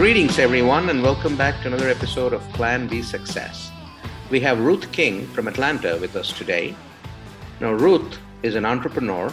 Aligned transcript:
Greetings, 0.00 0.38
everyone, 0.38 0.88
and 0.88 1.02
welcome 1.02 1.36
back 1.36 1.60
to 1.60 1.66
another 1.68 1.90
episode 1.90 2.32
of 2.32 2.40
Plan 2.54 2.88
B 2.88 3.02
Success. 3.02 3.70
We 4.30 4.40
have 4.40 4.58
Ruth 4.58 4.90
King 4.92 5.26
from 5.26 5.46
Atlanta 5.46 5.98
with 5.98 6.16
us 6.16 6.32
today. 6.32 6.74
Now, 7.60 7.72
Ruth 7.72 8.18
is 8.42 8.54
an 8.54 8.64
entrepreneur 8.64 9.30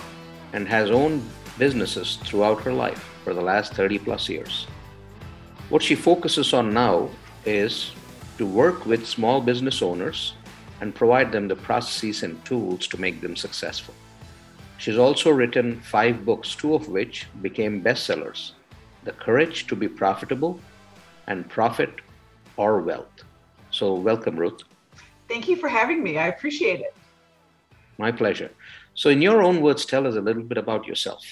and 0.52 0.68
has 0.68 0.92
owned 0.92 1.24
businesses 1.58 2.18
throughout 2.18 2.60
her 2.64 2.74
life 2.74 3.02
for 3.24 3.34
the 3.34 3.40
last 3.40 3.76
30 3.76 4.00
plus 4.00 4.28
years. 4.28 4.68
What 5.70 5.82
she 5.82 5.96
focuses 5.96 6.54
on 6.54 6.74
now 6.74 7.12
is 7.46 7.94
to 8.38 8.46
work 8.46 8.86
with 8.86 9.08
small 9.08 9.40
business 9.40 9.82
owners 9.82 10.34
and 10.82 10.94
provide 10.94 11.32
them 11.32 11.48
the 11.48 11.56
processes 11.56 12.24
and 12.24 12.44
tools 12.44 12.88
to 12.88 13.00
make 13.00 13.22
them 13.22 13.38
successful. 13.38 13.94
She's 14.80 14.98
also 14.98 15.30
written 15.32 15.80
five 15.80 16.26
books, 16.26 16.56
two 16.56 16.76
of 16.76 16.90
which 16.90 17.26
became 17.42 17.82
bestsellers 17.82 18.52
The 19.08 19.14
Courage 19.14 19.68
to 19.68 19.76
Be 19.78 19.88
Profitable 19.88 20.60
and 21.28 21.48
Profit 21.48 21.94
or 22.58 22.82
Wealth. 22.82 23.24
So, 23.72 23.94
welcome, 23.94 24.36
Ruth. 24.36 24.60
Thank 25.30 25.48
you 25.48 25.56
for 25.56 25.70
having 25.70 26.04
me. 26.04 26.18
I 26.18 26.28
appreciate 26.28 26.82
it. 26.82 26.94
My 27.98 28.12
pleasure. 28.12 28.52
So, 28.96 29.10
in 29.10 29.22
your 29.22 29.42
own 29.42 29.62
words, 29.62 29.86
tell 29.86 30.06
us 30.06 30.16
a 30.16 30.20
little 30.20 30.44
bit 30.44 30.58
about 30.58 30.86
yourself. 30.86 31.24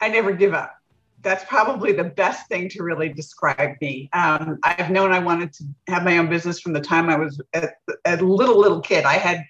I 0.00 0.08
never 0.08 0.32
give 0.32 0.52
up. 0.52 0.74
That's 1.22 1.44
probably 1.44 1.92
the 1.92 2.10
best 2.22 2.48
thing 2.48 2.68
to 2.70 2.82
really 2.82 3.08
describe 3.08 3.76
me. 3.80 4.10
Um, 4.12 4.58
I've 4.64 4.90
known 4.90 5.12
I 5.12 5.20
wanted 5.20 5.52
to 5.52 5.64
have 5.86 6.02
my 6.02 6.18
own 6.18 6.28
business 6.28 6.58
from 6.58 6.72
the 6.72 6.80
time 6.80 7.08
I 7.08 7.16
was 7.16 7.40
a, 7.54 7.68
a 8.04 8.16
little, 8.16 8.58
little 8.58 8.80
kid. 8.80 9.04
I 9.04 9.14
had 9.14 9.44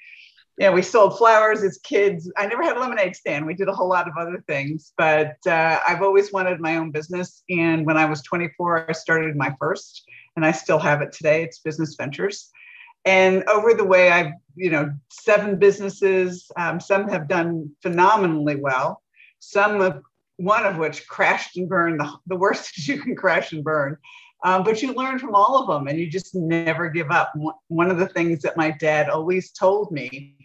know, 0.65 0.73
we 0.73 0.83
sold 0.83 1.19
flowers 1.19 1.63
as 1.63 1.79
kids. 1.79 2.31
I 2.37 2.47
never 2.47 2.63
had 2.63 2.77
a 2.77 2.81
lemonade 2.81 3.15
stand. 3.15 3.47
We 3.47 3.55
did 3.55 3.69
a 3.69 3.75
whole 3.75 3.89
lot 3.89 4.09
of 4.09 4.15
other 4.19 4.43
things, 4.47 4.93
but 4.97 5.37
uh, 5.47 5.81
I've 5.87 6.03
always 6.03 6.33
wanted 6.33 6.61
my 6.61 6.77
own 6.77 6.91
business. 6.91 7.43
And 7.51 7.85
when 7.85 7.99
I 7.99 8.07
was 8.07 8.23
24, 8.23 8.87
I 8.89 8.93
started 8.93 9.37
my 9.37 9.55
first, 9.59 10.05
and 10.35 10.47
I 10.47 10.53
still 10.53 10.79
have 10.79 11.03
it 11.03 11.13
today. 11.13 11.43
It's 11.45 11.59
Business 11.59 11.95
Ventures. 11.97 12.51
And 13.05 13.45
over 13.45 13.75
the 13.75 13.85
way, 13.85 14.11
I've, 14.11 14.33
you 14.55 14.71
know, 14.71 14.93
seven 15.11 15.59
businesses. 15.59 16.51
Um, 16.57 16.81
some 16.81 17.09
have 17.09 17.29
done 17.29 17.71
phenomenally 17.83 18.57
well. 18.57 19.03
Some 19.39 19.81
of 19.81 20.03
one 20.39 20.65
of 20.65 20.77
which 20.77 21.07
crashed 21.07 21.57
and 21.57 21.69
burned. 21.69 22.01
The, 22.01 22.13
the 22.27 22.37
worst 22.37 22.73
is 22.79 22.89
you 22.89 23.01
can 23.01 23.15
crash 23.15 23.53
and 23.53 23.63
burn. 23.63 23.97
Um, 24.45 24.65
but 24.65 24.83
you 24.83 24.93
learn 24.93 25.19
from 25.19 25.35
all 25.35 25.59
of 25.59 25.67
them 25.67 25.89
and 25.89 25.99
you 25.99 26.09
just 26.11 26.35
never 26.35 26.89
give 26.89 27.11
up. 27.11 27.33
One 27.69 27.91
of 27.91 27.99
the 27.99 28.09
things 28.09 28.43
that 28.43 28.57
my 28.57 28.71
dad 28.71 29.09
always 29.09 29.51
told 29.51 29.91
me 29.91 30.37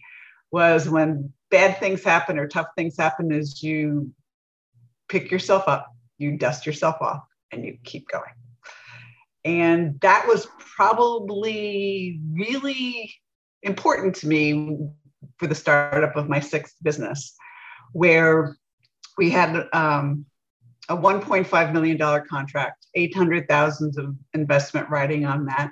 was 0.52 0.90
when 0.90 1.32
bad 1.50 1.80
things 1.80 2.04
happen 2.04 2.38
or 2.38 2.48
tough 2.48 2.68
things 2.76 2.98
happen 2.98 3.32
is 3.32 3.64
you 3.64 4.12
pick 5.10 5.32
yourself 5.32 5.68
up, 5.68 5.88
you 6.18 6.38
dust 6.38 6.66
yourself 6.66 6.96
off, 7.02 7.24
and 7.52 7.66
you 7.66 7.78
keep 7.84 8.08
going. 8.10 8.24
And 9.44 10.00
that 10.02 10.26
was 10.28 10.48
probably 10.60 12.20
really 12.32 13.14
important 13.64 14.16
to 14.18 14.28
me 14.28 14.78
for 15.38 15.48
the 15.48 15.56
startup 15.56 16.16
of 16.16 16.30
my 16.30 16.40
sixth 16.40 16.76
business, 16.82 17.36
where 17.94 18.56
we 19.18 19.30
had 19.30 19.68
um, 19.74 20.26
a 20.90 20.96
$1.5 20.96 21.74
million 21.74 22.26
contract, 22.30 22.86
800,000 22.96 23.98
of 23.98 24.16
investment 24.34 24.90
writing 24.90 25.26
on 25.26 25.46
that 25.46 25.72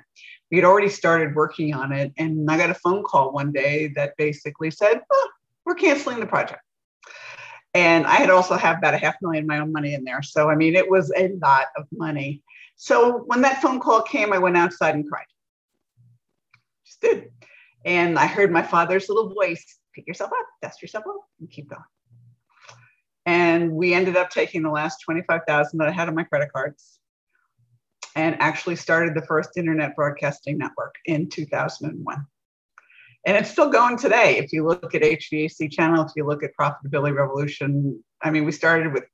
we 0.50 0.56
had 0.56 0.64
already 0.64 0.88
started 0.88 1.34
working 1.34 1.74
on 1.74 1.92
it. 1.92 2.12
And 2.18 2.50
I 2.50 2.56
got 2.56 2.70
a 2.70 2.74
phone 2.74 3.02
call 3.04 3.32
one 3.32 3.52
day 3.52 3.88
that 3.96 4.16
basically 4.16 4.70
said, 4.70 5.00
oh, 5.10 5.28
we're 5.64 5.74
canceling 5.74 6.20
the 6.20 6.26
project. 6.26 6.62
And 7.72 8.04
I 8.04 8.16
had 8.16 8.30
also 8.30 8.56
have 8.56 8.78
about 8.78 8.94
a 8.94 8.98
half 8.98 9.14
million 9.22 9.44
of 9.44 9.48
my 9.48 9.60
own 9.60 9.72
money 9.72 9.94
in 9.94 10.02
there. 10.02 10.22
So, 10.22 10.50
I 10.50 10.56
mean, 10.56 10.74
it 10.74 10.90
was 10.90 11.12
a 11.16 11.32
lot 11.40 11.66
of 11.76 11.86
money. 11.92 12.42
So 12.76 13.18
when 13.26 13.42
that 13.42 13.62
phone 13.62 13.78
call 13.78 14.02
came, 14.02 14.32
I 14.32 14.38
went 14.38 14.56
outside 14.56 14.96
and 14.96 15.08
cried. 15.08 15.26
Just 16.84 17.00
did. 17.00 17.30
And 17.84 18.18
I 18.18 18.26
heard 18.26 18.50
my 18.50 18.62
father's 18.62 19.08
little 19.08 19.32
voice 19.32 19.64
pick 19.94 20.06
yourself 20.06 20.30
up, 20.32 20.46
dust 20.62 20.82
yourself 20.82 21.04
up, 21.08 21.20
and 21.38 21.50
keep 21.50 21.68
going. 21.68 21.82
And 23.26 23.72
we 23.72 23.94
ended 23.94 24.16
up 24.16 24.30
taking 24.30 24.62
the 24.62 24.70
last 24.70 25.02
25,000 25.04 25.78
that 25.78 25.88
I 25.88 25.92
had 25.92 26.08
on 26.08 26.14
my 26.14 26.24
credit 26.24 26.50
cards 26.52 26.99
and 28.16 28.40
actually 28.40 28.76
started 28.76 29.14
the 29.14 29.22
first 29.26 29.50
internet 29.56 29.94
broadcasting 29.96 30.58
network 30.58 30.94
in 31.06 31.28
2001. 31.28 32.26
And 33.26 33.36
it's 33.36 33.50
still 33.50 33.68
going 33.68 33.98
today. 33.98 34.38
If 34.38 34.52
you 34.52 34.66
look 34.66 34.94
at 34.94 35.02
HVAC 35.02 35.70
channel, 35.70 36.04
if 36.04 36.12
you 36.16 36.26
look 36.26 36.42
at 36.42 36.50
Profitability 36.58 37.14
Revolution, 37.14 38.02
I 38.22 38.30
mean, 38.30 38.44
we 38.44 38.52
started 38.52 38.92
with 38.92 39.04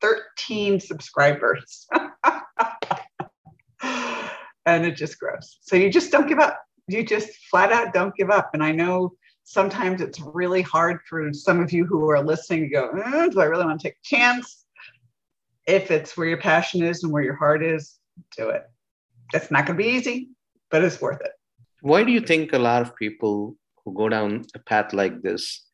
13 0.00 0.80
subscribers. 0.80 1.86
and 4.66 4.84
it 4.86 4.96
just 4.96 5.18
grows. 5.18 5.58
So 5.60 5.76
you 5.76 5.90
just 5.90 6.10
don't 6.10 6.28
give 6.28 6.40
up. 6.40 6.60
You 6.88 7.04
just 7.04 7.30
flat 7.50 7.72
out 7.72 7.94
don't 7.94 8.14
give 8.16 8.30
up. 8.30 8.50
And 8.54 8.62
I 8.62 8.72
know 8.72 9.12
sometimes 9.44 10.00
it's 10.00 10.20
really 10.20 10.62
hard 10.62 11.00
for 11.08 11.32
some 11.32 11.60
of 11.60 11.72
you 11.72 11.84
who 11.84 12.08
are 12.10 12.22
listening 12.22 12.62
to 12.62 12.68
go, 12.68 12.88
eh, 12.88 13.28
do 13.28 13.40
I 13.40 13.44
really 13.44 13.64
want 13.64 13.80
to 13.80 13.88
take 13.88 13.96
a 13.96 14.04
chance? 14.04 14.64
If 15.66 15.92
it's 15.92 16.16
where 16.16 16.26
your 16.26 16.38
passion 16.38 16.82
is 16.82 17.04
and 17.04 17.12
where 17.12 17.22
your 17.22 17.36
heart 17.36 17.62
is, 17.64 17.98
do 18.36 18.50
it. 18.50 18.64
It's 19.34 19.50
not 19.50 19.66
going 19.66 19.78
to 19.78 19.84
be 19.84 19.90
easy, 19.90 20.28
but 20.70 20.84
it's 20.84 21.00
worth 21.00 21.20
it. 21.20 21.32
Why 21.80 22.04
do 22.04 22.12
you 22.12 22.20
think 22.20 22.52
a 22.52 22.58
lot 22.58 22.82
of 22.82 22.96
people 22.96 23.56
who 23.84 23.94
go 23.94 24.08
down 24.08 24.44
a 24.54 24.58
path 24.58 24.92
like 24.92 25.22
this 25.22 25.66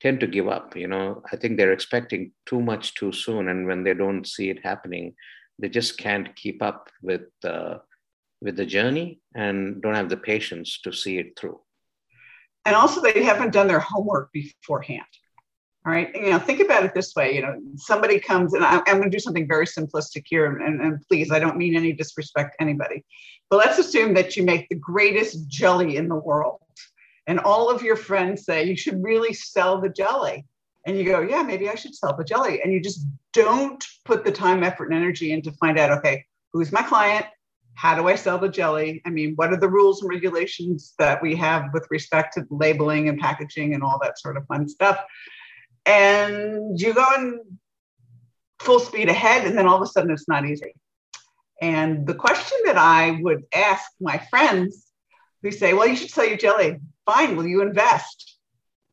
tend 0.00 0.20
to 0.20 0.26
give 0.26 0.48
up? 0.48 0.76
You 0.76 0.86
know, 0.86 1.22
I 1.32 1.36
think 1.36 1.56
they're 1.56 1.72
expecting 1.72 2.32
too 2.46 2.60
much 2.60 2.94
too 2.94 3.12
soon, 3.12 3.48
and 3.48 3.66
when 3.66 3.82
they 3.82 3.94
don't 3.94 4.26
see 4.26 4.50
it 4.50 4.64
happening, 4.64 5.14
they 5.58 5.68
just 5.68 5.98
can't 5.98 6.34
keep 6.36 6.62
up 6.62 6.88
with 7.02 7.28
uh, 7.44 7.78
with 8.40 8.56
the 8.56 8.66
journey 8.66 9.20
and 9.34 9.82
don't 9.82 9.94
have 9.94 10.08
the 10.08 10.16
patience 10.16 10.80
to 10.82 10.92
see 10.92 11.18
it 11.18 11.38
through. 11.38 11.60
And 12.64 12.76
also, 12.76 13.00
they 13.00 13.22
haven't 13.24 13.52
done 13.52 13.68
their 13.68 13.80
homework 13.80 14.32
beforehand. 14.32 15.12
All 15.86 15.92
right. 15.92 16.14
You 16.14 16.30
know, 16.30 16.38
think 16.38 16.60
about 16.60 16.84
it 16.84 16.92
this 16.92 17.14
way. 17.16 17.34
You 17.34 17.40
know, 17.40 17.58
somebody 17.76 18.20
comes 18.20 18.52
and 18.52 18.62
I, 18.62 18.76
am 18.86 18.98
going 18.98 19.04
to 19.04 19.08
do 19.10 19.18
something 19.18 19.48
very 19.48 19.64
simplistic 19.64 20.24
here. 20.26 20.58
And, 20.58 20.80
and 20.80 21.00
please, 21.08 21.32
I 21.32 21.38
don't 21.38 21.56
mean 21.56 21.74
any 21.74 21.92
disrespect 21.94 22.56
to 22.58 22.62
anybody. 22.62 23.02
But 23.48 23.58
let's 23.58 23.78
assume 23.78 24.12
that 24.14 24.36
you 24.36 24.42
make 24.42 24.68
the 24.68 24.76
greatest 24.76 25.48
jelly 25.48 25.96
in 25.96 26.08
the 26.08 26.16
world. 26.16 26.60
And 27.26 27.40
all 27.40 27.70
of 27.70 27.82
your 27.82 27.96
friends 27.96 28.44
say 28.44 28.64
you 28.64 28.76
should 28.76 29.02
really 29.02 29.32
sell 29.32 29.80
the 29.80 29.88
jelly. 29.88 30.44
And 30.86 30.98
you 30.98 31.04
go, 31.04 31.20
yeah, 31.20 31.42
maybe 31.42 31.68
I 31.68 31.74
should 31.76 31.94
sell 31.94 32.14
the 32.14 32.24
jelly. 32.24 32.62
And 32.62 32.72
you 32.72 32.80
just 32.80 33.06
don't 33.32 33.82
put 34.04 34.24
the 34.24 34.32
time, 34.32 34.62
effort, 34.62 34.90
and 34.90 34.94
energy 34.94 35.32
in 35.32 35.40
to 35.42 35.52
find 35.52 35.78
out, 35.78 35.90
okay, 35.98 36.24
who's 36.52 36.72
my 36.72 36.82
client? 36.82 37.24
How 37.74 37.94
do 37.94 38.08
I 38.08 38.16
sell 38.16 38.38
the 38.38 38.48
jelly? 38.48 39.00
I 39.06 39.10
mean, 39.10 39.32
what 39.36 39.52
are 39.52 39.60
the 39.60 39.68
rules 39.68 40.02
and 40.02 40.10
regulations 40.10 40.94
that 40.98 41.22
we 41.22 41.34
have 41.36 41.70
with 41.72 41.86
respect 41.90 42.34
to 42.34 42.46
labeling 42.50 43.08
and 43.08 43.18
packaging 43.18 43.72
and 43.74 43.82
all 43.82 43.98
that 44.02 44.18
sort 44.18 44.36
of 44.36 44.46
fun 44.46 44.68
stuff? 44.68 45.00
And 45.86 46.78
you 46.78 46.94
go 46.94 47.06
in 47.16 47.40
full 48.60 48.80
speed 48.80 49.08
ahead, 49.08 49.46
and 49.46 49.56
then 49.56 49.66
all 49.66 49.76
of 49.76 49.82
a 49.82 49.86
sudden 49.86 50.10
it's 50.10 50.28
not 50.28 50.46
easy. 50.46 50.74
And 51.60 52.06
the 52.06 52.14
question 52.14 52.58
that 52.64 52.78
I 52.78 53.18
would 53.20 53.44
ask 53.54 53.90
my 54.00 54.18
friends 54.30 54.86
who 55.42 55.50
say, 55.50 55.74
Well, 55.74 55.86
you 55.86 55.96
should 55.96 56.10
sell 56.10 56.26
your 56.26 56.38
jelly, 56.38 56.80
fine, 57.06 57.36
will 57.36 57.46
you 57.46 57.62
invest? 57.62 58.38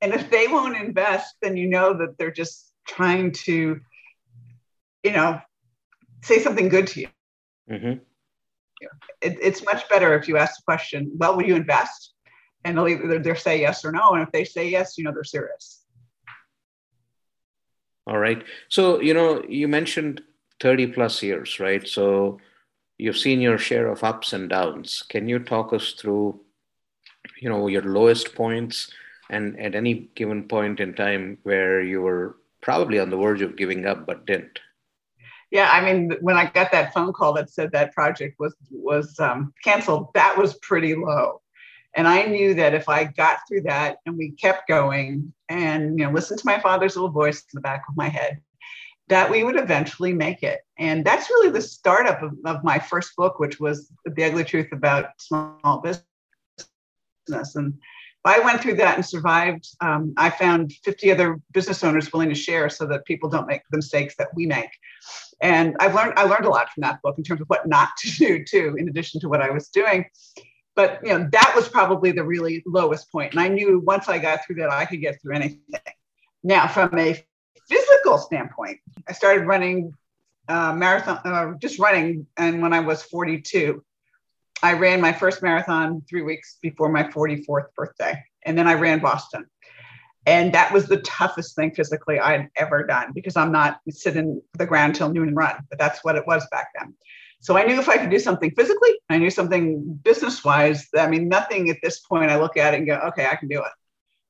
And 0.02 0.14
if 0.14 0.30
they 0.30 0.48
won't 0.48 0.78
invest, 0.78 1.36
then 1.42 1.58
you 1.58 1.68
know 1.68 1.98
that 1.98 2.18
they're 2.18 2.32
just 2.32 2.72
trying 2.88 3.32
to, 3.32 3.80
you 5.04 5.12
know, 5.12 5.42
say 6.24 6.40
something 6.40 6.70
good 6.70 6.88
to 6.88 7.02
you. 7.02 7.08
Mm-hmm. 7.70 8.00
It, 9.22 9.38
it's 9.42 9.66
much 9.66 9.90
better 9.90 10.18
if 10.18 10.28
you 10.28 10.38
ask 10.38 10.58
the 10.58 10.64
question, 10.64 11.12
Well, 11.16 11.36
will 11.36 11.46
you 11.46 11.56
invest? 11.56 12.14
And 12.64 12.78
they'll 12.78 12.88
either 12.88 13.20
they'll 13.20 13.36
say 13.36 13.62
yes 13.62 13.86
or 13.86 13.92
no. 13.92 14.12
And 14.12 14.24
if 14.24 14.32
they 14.32 14.44
say 14.44 14.70
yes, 14.70 14.98
you 14.98 15.06
know 15.06 15.12
they're 15.12 15.24
serious. 15.24 15.77
All 18.08 18.18
right. 18.18 18.42
So, 18.70 19.02
you 19.02 19.14
know, 19.14 19.44
you 19.50 19.68
mentioned 19.68 20.22
30 20.62 20.88
plus 20.88 21.22
years, 21.22 21.60
right? 21.60 21.86
So 21.86 22.40
you've 22.98 23.18
seen 23.18 23.42
your 23.42 23.58
share 23.58 23.88
of 23.88 24.04
ups 24.04 24.32
and 24.32 24.50
downs. 24.50 25.04
Can 25.10 25.28
you 25.28 25.40
talk 25.40 25.74
us 25.74 25.92
through, 25.92 26.40
you 27.42 27.50
know, 27.50 27.68
your 27.68 27.84
lowest 27.84 28.34
points 28.34 28.90
and 29.30 29.60
at 29.60 29.76
any 29.76 30.10
given 30.16 30.48
point 30.48 30.80
in 30.80 30.94
time 30.94 31.38
where 31.44 31.82
you 31.82 32.02
were 32.02 32.38
probably 32.62 32.98
on 32.98 33.10
the 33.10 33.18
verge 33.18 33.42
of 33.42 33.58
giving 33.58 33.86
up 33.86 34.06
but 34.06 34.26
didn't? 34.26 34.60
Yeah, 35.52 35.70
I 35.72 35.82
mean, 35.82 36.12
when 36.22 36.38
I 36.38 36.50
got 36.50 36.72
that 36.72 36.94
phone 36.94 37.14
call 37.14 37.34
that 37.34 37.50
said 37.50 37.72
that 37.72 37.94
project 37.94 38.38
was 38.40 38.56
was 38.70 39.18
um, 39.20 39.54
canceled, 39.64 40.10
that 40.14 40.38
was 40.38 40.56
pretty 40.56 40.94
low. 40.94 41.42
And 41.98 42.08
I 42.08 42.24
knew 42.24 42.54
that 42.54 42.76
if 42.76 42.88
I 42.88 43.06
got 43.06 43.40
through 43.48 43.64
that 43.64 43.98
and 44.06 44.16
we 44.16 44.32
kept 44.32 44.68
going 44.68 45.34
and 45.50 45.98
you 45.98 46.06
know 46.06 46.12
listened 46.12 46.40
to 46.40 46.46
my 46.46 46.60
father's 46.60 46.96
little 46.96 47.10
voice 47.10 47.40
in 47.40 47.56
the 47.56 47.62
back 47.62 47.84
of 47.90 47.98
my 47.98 48.08
head, 48.08 48.40
that 49.10 49.32
we 49.32 49.44
would 49.44 49.58
eventually 49.58 50.14
make 50.14 50.44
it. 50.44 50.60
And 50.78 51.04
that's 51.04 51.30
really 51.30 51.50
the 51.50 51.62
startup 51.62 52.22
of, 52.22 52.34
of 52.46 52.64
my 52.64 52.78
first 52.78 53.16
book, 53.18 53.40
which 53.40 53.60
was 53.60 53.92
The 54.06 54.24
Ugly 54.24 54.44
Truth 54.44 54.72
About 54.72 55.08
Small 55.18 55.82
Business. 55.84 57.56
And 57.56 57.74
I 58.26 58.40
went 58.42 58.62
through 58.62 58.76
that 58.76 58.96
and 58.96 59.06
survived. 59.06 59.68
Um, 59.82 60.14
I 60.18 60.30
found 60.30 60.74
50 60.84 61.12
other 61.12 61.40
business 61.54 61.84
owners 61.84 62.12
willing 62.14 62.30
to 62.30 62.36
share 62.36 62.70
so 62.70 62.86
that 62.88 63.06
people 63.06 63.30
don't 63.30 63.48
make 63.48 63.62
the 63.72 63.78
mistakes 63.78 64.16
that 64.18 64.28
we 64.36 64.46
make. 64.46 64.70
And 65.42 65.76
I've 65.80 65.96
learned 65.96 66.14
I 66.18 66.26
learned 66.26 66.46
a 66.46 66.50
lot 66.50 66.70
from 66.70 66.82
that 66.82 67.02
book 67.02 67.18
in 67.18 67.24
terms 67.24 67.42
of 67.42 67.48
what 67.48 67.68
not 67.68 67.90
to 68.00 68.12
do 68.12 68.44
too, 68.44 68.76
in 68.78 68.88
addition 68.88 69.20
to 69.22 69.30
what 69.30 69.42
I 69.42 69.50
was 69.50 69.70
doing. 69.70 70.06
But 70.78 71.00
you 71.04 71.10
know, 71.10 71.28
that 71.32 71.54
was 71.56 71.68
probably 71.68 72.12
the 72.12 72.24
really 72.24 72.64
lowest. 72.68 73.08
And 73.14 73.40
I 73.40 73.48
knew 73.48 73.80
once 73.80 74.08
I 74.08 74.20
got 74.20 74.46
through 74.46 74.58
that, 74.58 74.72
I 74.72 74.86
could 74.86 75.02
get 75.02 75.20
through 75.20 75.36
anything. 75.36 75.60
Now, 76.44 76.68
from 76.68 76.98
a 76.98 77.22
physical 77.68 78.20
standpoint, 78.20 78.78
I 79.10 79.14
started 79.14 79.48
running 79.48 79.92
uh, 80.48 80.74
marathon, 80.74 81.20
uh, 81.26 81.54
just 81.60 81.80
running. 81.80 82.28
And 82.38 82.62
when 82.62 82.74
I 82.74 82.80
was 82.80 83.02
42, 83.02 83.84
I 84.62 84.74
ran 84.74 85.02
my 85.02 85.12
first 85.12 85.42
marathon 85.42 86.04
three 86.08 86.22
weeks 86.22 86.60
before 86.62 86.90
my 86.90 87.04
44th 87.04 87.74
birthday. 87.76 88.24
And 88.46 88.56
then 88.56 88.68
I 88.68 88.76
ran 88.76 89.00
Boston. 89.00 89.48
And 90.28 90.54
that 90.54 90.72
was 90.72 90.86
the 90.88 90.98
toughest 90.98 91.56
thing 91.56 91.74
physically 91.74 92.20
I'd 92.20 92.50
ever 92.56 92.86
done 92.86 93.14
because 93.16 93.36
I'm 93.36 93.52
not 93.52 93.80
sitting 93.90 94.44
the 94.54 94.68
ground 94.68 94.94
till 94.94 95.10
noon 95.10 95.30
and 95.30 95.38
run, 95.38 95.56
but 95.72 95.80
that's 95.80 96.04
what 96.04 96.18
it 96.18 96.28
was 96.28 96.46
back 96.52 96.68
then. 96.78 96.94
So 97.40 97.58
I 97.58 97.64
knew 97.64 97.80
if 97.80 97.88
I 97.88 97.98
could 97.98 98.10
do 98.10 98.20
something 98.20 98.52
physically, 98.52 99.00
I 99.10 99.18
knew 99.18 99.30
something 99.30 100.00
business 100.04 100.44
wise. 100.44 100.88
I 100.98 101.08
mean, 101.08 101.30
nothing 101.30 101.70
at 101.70 101.78
this 101.84 102.00
point, 102.00 102.32
I 102.32 102.40
look 102.40 102.58
at 102.58 102.74
it 102.74 102.78
and 102.78 102.88
go, 102.88 102.96
okay, 103.10 103.28
I 103.28 103.36
can 103.36 103.48
do 103.48 103.60
it. 103.60 103.72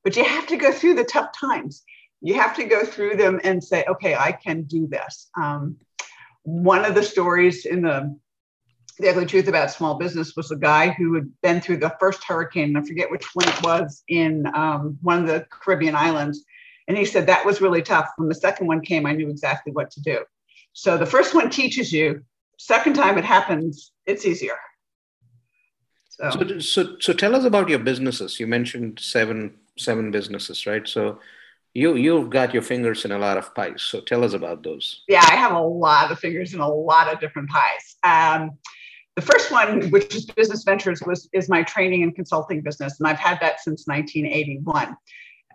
But 0.04 0.16
you 0.16 0.24
have 0.24 0.46
to 0.48 0.56
go 0.56 0.72
through 0.72 0.94
the 0.94 1.04
tough 1.04 1.30
times. 1.38 1.82
You 2.20 2.34
have 2.34 2.54
to 2.56 2.64
go 2.64 2.84
through 2.84 3.16
them 3.16 3.40
and 3.44 3.62
say, 3.62 3.84
okay, 3.88 4.14
I 4.14 4.32
can 4.32 4.62
do 4.62 4.86
this. 4.86 5.30
Um, 5.36 5.76
one 6.42 6.84
of 6.84 6.94
the 6.94 7.02
stories 7.02 7.66
in 7.66 7.82
the 7.82 8.16
the 8.98 9.08
ugly 9.08 9.26
truth 9.26 9.46
about 9.46 9.70
small 9.70 9.94
business 9.94 10.34
was 10.34 10.50
a 10.50 10.56
guy 10.56 10.90
who 10.90 11.14
had 11.14 11.30
been 11.40 11.60
through 11.60 11.76
the 11.76 11.94
first 12.00 12.24
hurricane, 12.24 12.76
I 12.76 12.82
forget 12.82 13.10
which 13.10 13.26
one 13.34 13.48
it 13.48 13.62
was 13.62 14.02
in 14.08 14.46
um, 14.54 14.98
one 15.02 15.20
of 15.20 15.28
the 15.28 15.46
Caribbean 15.50 15.94
islands. 15.94 16.44
And 16.88 16.96
he 16.96 17.04
said 17.04 17.26
that 17.26 17.46
was 17.46 17.60
really 17.60 17.82
tough. 17.82 18.08
When 18.16 18.28
the 18.28 18.34
second 18.34 18.66
one 18.66 18.80
came, 18.80 19.06
I 19.06 19.12
knew 19.12 19.28
exactly 19.28 19.72
what 19.72 19.90
to 19.92 20.00
do. 20.00 20.24
So 20.72 20.96
the 20.96 21.06
first 21.06 21.34
one 21.34 21.50
teaches 21.50 21.92
you, 21.92 22.24
second 22.58 22.94
time 22.94 23.16
it 23.16 23.24
happens, 23.24 23.92
it's 24.04 24.26
easier. 24.26 24.58
So, 26.10 26.30
so, 26.30 26.58
so, 26.58 26.96
so 27.00 27.12
tell 27.12 27.34
us 27.34 27.44
about 27.44 27.68
your 27.68 27.78
businesses. 27.78 28.38
You 28.38 28.46
mentioned 28.46 28.98
seven 29.00 29.54
seven 29.78 30.10
businesses, 30.10 30.66
right? 30.66 30.86
So 30.86 31.20
you 31.74 31.94
you've 31.94 32.30
got 32.30 32.52
your 32.52 32.62
fingers 32.62 33.04
in 33.04 33.12
a 33.12 33.18
lot 33.18 33.36
of 33.36 33.54
pies. 33.54 33.82
So 33.82 34.00
tell 34.00 34.24
us 34.24 34.32
about 34.32 34.62
those. 34.64 35.04
Yeah, 35.08 35.24
I 35.28 35.36
have 35.36 35.52
a 35.52 35.60
lot 35.60 36.10
of 36.10 36.18
fingers 36.18 36.54
in 36.54 36.60
a 36.60 36.68
lot 36.68 37.12
of 37.12 37.20
different 37.20 37.48
pies. 37.48 37.96
Um, 38.02 38.58
the 39.14 39.22
first 39.22 39.50
one, 39.50 39.90
which 39.90 40.14
is 40.14 40.26
Business 40.26 40.64
Ventures, 40.64 41.02
was 41.06 41.28
is 41.32 41.48
my 41.48 41.62
training 41.62 42.02
and 42.02 42.14
consulting 42.14 42.62
business, 42.62 42.98
and 42.98 43.08
I've 43.08 43.18
had 43.18 43.38
that 43.40 43.60
since 43.60 43.86
1981. 43.86 44.96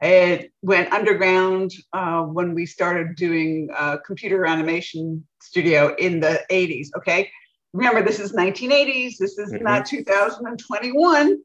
It 0.04 0.52
went 0.62 0.92
underground 0.92 1.72
uh, 1.94 2.24
when 2.24 2.54
we 2.54 2.66
started 2.66 3.16
doing 3.16 3.70
uh, 3.74 3.98
computer 4.06 4.46
animation 4.46 5.26
studio 5.42 5.96
in 5.96 6.20
the 6.20 6.44
80s. 6.52 6.90
Okay, 6.98 7.32
remember 7.72 8.02
this 8.02 8.20
is 8.20 8.34
1980s. 8.34 9.16
This 9.18 9.38
is 9.38 9.54
mm-hmm. 9.54 9.64
not 9.64 9.86
2021. 9.86 11.40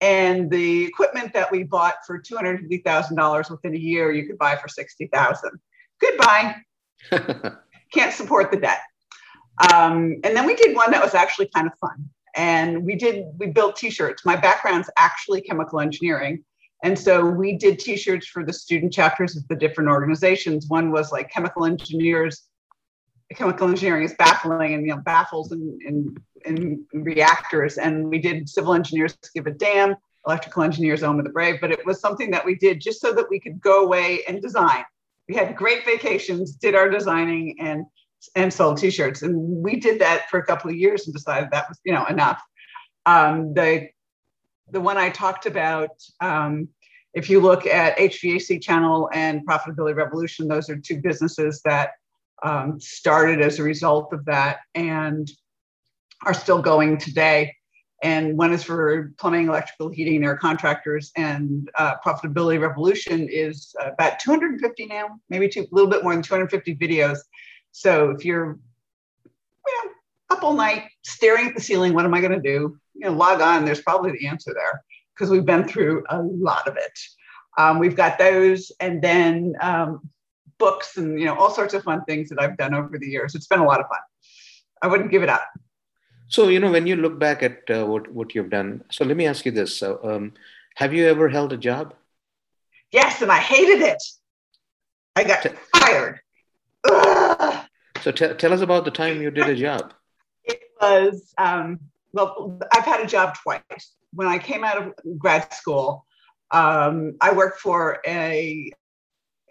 And 0.00 0.50
the 0.50 0.86
equipment 0.86 1.34
that 1.34 1.52
we 1.52 1.62
bought 1.62 1.96
for 2.06 2.18
$250,000 2.18 3.50
within 3.50 3.74
a 3.74 3.78
year, 3.78 4.10
you 4.12 4.26
could 4.26 4.38
buy 4.38 4.56
for 4.56 4.66
60,000. 4.66 5.50
Goodbye. 6.00 6.56
Can't 7.92 8.14
support 8.14 8.50
the 8.50 8.56
debt. 8.56 8.80
Um, 9.74 10.16
and 10.24 10.34
then 10.34 10.46
we 10.46 10.54
did 10.54 10.74
one 10.74 10.90
that 10.92 11.04
was 11.04 11.12
actually 11.12 11.50
kind 11.54 11.66
of 11.66 11.74
fun. 11.78 12.08
And 12.34 12.86
we 12.86 12.94
did, 12.94 13.26
we 13.36 13.48
built 13.48 13.76
t 13.76 13.90
shirts. 13.90 14.24
My 14.24 14.36
background's 14.36 14.88
actually 14.96 15.42
chemical 15.42 15.80
engineering. 15.80 16.44
And 16.82 16.98
so 16.98 17.24
we 17.24 17.56
did 17.56 17.78
t 17.78 17.96
shirts 17.96 18.26
for 18.26 18.44
the 18.44 18.52
student 18.52 18.92
chapters 18.92 19.36
of 19.36 19.46
the 19.48 19.56
different 19.56 19.90
organizations. 19.90 20.66
One 20.68 20.90
was 20.90 21.12
like 21.12 21.30
chemical 21.30 21.66
engineers. 21.66 22.44
Chemical 23.34 23.68
engineering 23.68 24.04
is 24.04 24.14
baffling 24.14 24.74
and 24.74 24.86
you 24.86 24.94
know 24.94 25.02
baffles 25.02 25.52
and, 25.52 25.80
in, 25.82 26.16
in 26.44 26.86
reactors. 26.92 27.76
And 27.78 28.08
we 28.08 28.18
did 28.18 28.48
civil 28.48 28.74
engineers 28.74 29.16
give 29.34 29.46
a 29.46 29.52
damn, 29.52 29.94
electrical 30.26 30.62
engineers 30.62 31.02
own 31.02 31.22
the 31.22 31.28
brave. 31.28 31.60
But 31.60 31.70
it 31.70 31.84
was 31.84 32.00
something 32.00 32.30
that 32.30 32.44
we 32.44 32.54
did 32.54 32.80
just 32.80 33.00
so 33.00 33.12
that 33.12 33.28
we 33.28 33.38
could 33.38 33.60
go 33.60 33.84
away 33.84 34.22
and 34.26 34.40
design. 34.40 34.84
We 35.28 35.36
had 35.36 35.54
great 35.54 35.84
vacations, 35.84 36.52
did 36.52 36.74
our 36.74 36.88
designing, 36.88 37.56
and 37.60 37.84
and 38.34 38.52
sold 38.52 38.76
t-shirts 38.76 39.22
and 39.22 39.34
we 39.62 39.76
did 39.76 39.98
that 39.98 40.28
for 40.28 40.38
a 40.38 40.44
couple 40.44 40.68
of 40.68 40.76
years 40.76 41.06
and 41.06 41.14
decided 41.14 41.50
that 41.50 41.66
was 41.70 41.80
you 41.84 41.92
know 41.94 42.04
enough 42.04 42.42
um, 43.06 43.54
the 43.54 43.88
the 44.72 44.80
one 44.80 44.96
i 44.96 45.08
talked 45.08 45.46
about 45.46 45.90
um, 46.20 46.68
if 47.14 47.28
you 47.28 47.40
look 47.40 47.66
at 47.66 47.96
hvac 47.98 48.62
channel 48.62 49.08
and 49.12 49.46
profitability 49.46 49.94
revolution 49.94 50.48
those 50.48 50.68
are 50.68 50.76
two 50.76 51.00
businesses 51.00 51.60
that 51.64 51.92
um, 52.42 52.80
started 52.80 53.40
as 53.40 53.58
a 53.58 53.62
result 53.62 54.12
of 54.12 54.24
that 54.24 54.60
and 54.74 55.30
are 56.24 56.34
still 56.34 56.60
going 56.60 56.96
today 56.98 57.54
and 58.02 58.38
one 58.38 58.50
is 58.52 58.62
for 58.62 59.12
plumbing 59.18 59.46
electrical 59.46 59.90
heating 59.90 60.24
air 60.24 60.36
contractors 60.36 61.12
and 61.16 61.68
uh, 61.74 61.94
profitability 62.04 62.60
revolution 62.60 63.28
is 63.28 63.74
about 63.80 64.18
250 64.18 64.86
now 64.86 65.18
maybe 65.28 65.46
a 65.46 65.66
little 65.70 65.90
bit 65.90 66.02
more 66.02 66.14
than 66.14 66.22
250 66.22 66.76
videos 66.76 67.18
so 67.72 68.10
if 68.10 68.24
you're 68.24 68.58
you 69.66 69.84
know, 69.84 69.90
up 70.30 70.42
all 70.42 70.54
night 70.54 70.84
staring 71.02 71.48
at 71.48 71.54
the 71.54 71.60
ceiling, 71.60 71.94
what 71.94 72.04
am 72.04 72.14
I 72.14 72.20
going 72.20 72.32
to 72.32 72.40
do? 72.40 72.78
You 73.00 73.06
know, 73.06 73.12
log 73.12 73.40
on. 73.40 73.64
There's 73.64 73.80
probably 73.80 74.12
the 74.12 74.26
answer 74.26 74.52
there 74.54 74.84
because 75.14 75.30
we've 75.30 75.46
been 75.46 75.66
through 75.66 76.04
a 76.10 76.20
lot 76.22 76.68
of 76.68 76.76
it. 76.76 76.98
Um, 77.58 77.78
we've 77.78 77.96
got 77.96 78.18
those, 78.18 78.70
and 78.78 79.00
then 79.02 79.54
um, 79.60 80.08
books, 80.58 80.96
and 80.98 81.18
you 81.18 81.24
know, 81.24 81.34
all 81.34 81.50
sorts 81.50 81.72
of 81.74 81.82
fun 81.82 82.04
things 82.04 82.28
that 82.28 82.40
I've 82.40 82.56
done 82.56 82.74
over 82.74 82.98
the 82.98 83.08
years. 83.08 83.34
It's 83.34 83.46
been 83.46 83.60
a 83.60 83.64
lot 83.64 83.80
of 83.80 83.86
fun. 83.86 83.98
I 84.82 84.86
wouldn't 84.86 85.10
give 85.10 85.22
it 85.22 85.28
up. 85.28 85.44
So 86.28 86.48
you 86.48 86.60
know, 86.60 86.70
when 86.70 86.86
you 86.86 86.96
look 86.96 87.18
back 87.18 87.42
at 87.42 87.58
uh, 87.70 87.86
what 87.86 88.12
what 88.12 88.34
you've 88.34 88.50
done, 88.50 88.84
so 88.90 89.04
let 89.04 89.16
me 89.16 89.26
ask 89.26 89.44
you 89.46 89.52
this: 89.52 89.76
so, 89.76 89.98
um, 90.04 90.34
Have 90.76 90.92
you 90.92 91.06
ever 91.06 91.28
held 91.28 91.52
a 91.52 91.56
job? 91.56 91.94
Yes, 92.92 93.22
and 93.22 93.32
I 93.32 93.38
hated 93.38 93.80
it. 93.82 94.02
I 95.16 95.24
got 95.24 95.46
fired. 95.74 96.20
So 98.02 98.10
t- 98.12 98.34
tell 98.34 98.52
us 98.52 98.62
about 98.62 98.84
the 98.84 98.90
time 98.90 99.20
you 99.20 99.30
did 99.30 99.48
a 99.48 99.54
job. 99.54 99.92
It 100.44 100.62
was, 100.80 101.34
um, 101.36 101.80
well, 102.12 102.58
I've 102.72 102.84
had 102.84 103.00
a 103.00 103.06
job 103.06 103.36
twice. 103.42 103.94
When 104.12 104.26
I 104.26 104.38
came 104.38 104.64
out 104.64 104.78
of 104.78 104.92
grad 105.18 105.52
school, 105.52 106.06
um, 106.50 107.16
I 107.20 107.32
worked 107.32 107.60
for 107.60 108.00
a 108.06 108.70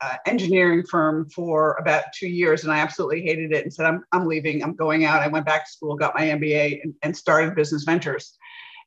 uh, 0.02 0.16
engineering 0.26 0.84
firm 0.84 1.30
for 1.30 1.76
about 1.80 2.06
two 2.14 2.28
years 2.28 2.64
and 2.64 2.72
I 2.72 2.80
absolutely 2.80 3.22
hated 3.22 3.52
it 3.52 3.64
and 3.64 3.74
said, 3.74 3.86
I'm, 3.86 4.04
I'm 4.12 4.28
leaving, 4.28 4.64
I'm 4.64 4.76
going 4.76 5.06
out. 5.06 5.22
I 5.22 5.28
went 5.28 5.46
back 5.46 5.66
to 5.66 5.72
school, 5.72 5.96
got 5.96 6.16
my 6.16 6.26
MBA, 6.26 6.82
and, 6.84 6.94
and 7.02 7.16
started 7.16 7.56
business 7.56 7.84
ventures. 7.84 8.38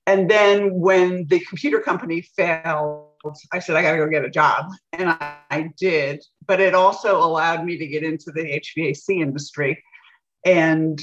And 0.07 0.31
then 0.31 0.81
when 0.81 1.27
the 1.29 1.41
computer 1.41 1.81
company 1.81 2.23
failed, 2.37 3.09
I 3.53 3.61
said, 3.61 3.77
I 3.77 3.83
got 3.83 3.93
to 3.93 3.99
go 3.99 4.09
get 4.09 4.25
a 4.25 4.31
job. 4.31 4.67
And 4.93 5.11
I, 5.11 5.37
I, 5.51 5.71
did. 5.79 6.25
But 6.47 6.61
it 6.61 6.75
also 6.75 7.19
allowed 7.19 7.65
me 7.65 7.79
to 7.79 7.87
get 7.87 8.03
into 8.03 8.33
the 8.33 8.43
HVAC 8.43 9.21
industry. 9.21 9.83
And 10.45 11.01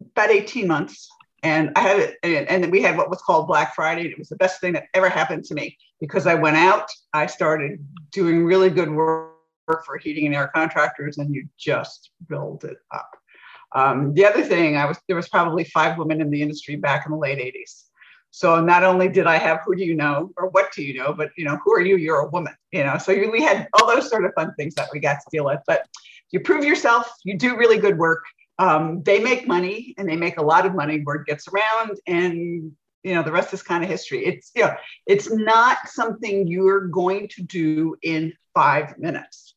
about 0.00 0.30
18 0.30 0.66
months. 0.66 1.08
And 1.42 1.70
I 1.76 1.80
had 1.80 1.98
it, 2.00 2.18
and, 2.22 2.48
and 2.48 2.72
we 2.72 2.82
had 2.82 2.96
what 2.96 3.08
was 3.08 3.22
called 3.22 3.46
Black 3.46 3.74
Friday. 3.74 4.08
It 4.08 4.18
was 4.18 4.28
the 4.28 4.36
best 4.36 4.60
thing 4.60 4.74
that 4.74 4.84
ever 4.94 5.08
happened 5.08 5.44
to 5.44 5.54
me 5.54 5.76
because 6.00 6.26
I 6.26 6.34
went 6.34 6.56
out, 6.56 6.88
I 7.12 7.26
started 7.26 7.84
doing 8.12 8.44
really 8.44 8.70
good 8.70 8.90
work 8.90 9.32
for 9.86 9.98
heating 9.98 10.26
and 10.26 10.34
air 10.34 10.50
contractors, 10.54 11.18
and 11.18 11.34
you 11.34 11.48
just 11.58 12.10
build 12.28 12.64
it 12.64 12.78
up. 12.92 13.10
Um, 13.72 14.12
the 14.14 14.26
other 14.26 14.42
thing, 14.42 14.76
I 14.76 14.84
was 14.84 14.98
there 15.06 15.16
was 15.16 15.28
probably 15.28 15.64
five 15.64 15.96
women 15.96 16.20
in 16.20 16.30
the 16.30 16.42
industry 16.42 16.76
back 16.76 17.06
in 17.06 17.12
the 17.12 17.18
late 17.18 17.38
80s 17.38 17.84
so 18.30 18.60
not 18.60 18.84
only 18.84 19.08
did 19.08 19.26
I 19.26 19.38
have 19.38 19.60
who 19.64 19.74
do 19.74 19.84
you 19.84 19.94
know 19.94 20.30
or 20.36 20.48
what 20.50 20.72
do 20.72 20.82
you 20.82 20.98
know, 20.98 21.12
but 21.12 21.30
you 21.36 21.44
know, 21.44 21.58
who 21.64 21.74
are 21.74 21.80
you? 21.80 21.96
You're 21.96 22.20
a 22.20 22.28
woman, 22.28 22.54
you 22.70 22.84
know. 22.84 22.96
So 22.98 23.12
we 23.12 23.42
had 23.42 23.68
all 23.74 23.86
those 23.88 24.08
sort 24.08 24.24
of 24.24 24.32
fun 24.34 24.54
things 24.56 24.74
that 24.76 24.88
we 24.92 25.00
got 25.00 25.14
to 25.14 25.26
deal 25.32 25.44
with. 25.44 25.60
But 25.66 25.86
you 26.30 26.40
prove 26.40 26.64
yourself, 26.64 27.10
you 27.24 27.36
do 27.36 27.56
really 27.56 27.78
good 27.78 27.98
work. 27.98 28.22
Um, 28.60 29.02
they 29.02 29.18
make 29.18 29.48
money 29.48 29.94
and 29.96 30.08
they 30.08 30.16
make 30.16 30.36
a 30.38 30.42
lot 30.42 30.66
of 30.66 30.74
money. 30.74 31.00
Word 31.00 31.26
gets 31.26 31.48
around, 31.48 31.98
and 32.06 32.70
you 33.02 33.14
know 33.14 33.22
the 33.22 33.32
rest 33.32 33.52
is 33.54 33.62
kind 33.62 33.82
of 33.82 33.88
history. 33.90 34.24
It's 34.24 34.52
you 34.54 34.62
know, 34.62 34.74
it's 35.06 35.32
not 35.32 35.78
something 35.86 36.46
you're 36.46 36.86
going 36.88 37.28
to 37.28 37.42
do 37.42 37.96
in 38.02 38.32
five 38.54 38.98
minutes. 38.98 39.54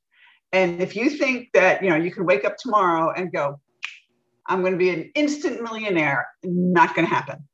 And 0.54 0.82
if 0.82 0.96
you 0.96 1.10
think 1.10 1.50
that 1.54 1.84
you 1.84 1.90
know 1.90 1.98
you 1.98 2.12
can 2.12 2.26
wake 2.26 2.46
up 2.46 2.58
tomorrow 2.58 3.12
and 3.12 3.32
go, 3.32 3.60
I'm 4.48 4.62
going 4.62 4.74
to 4.74 4.80
be 4.80 4.90
an 4.90 5.12
instant 5.16 5.62
millionaire, 5.62 6.28
not 6.44 6.96
going 6.96 7.08
to 7.08 7.14
happen 7.14 7.46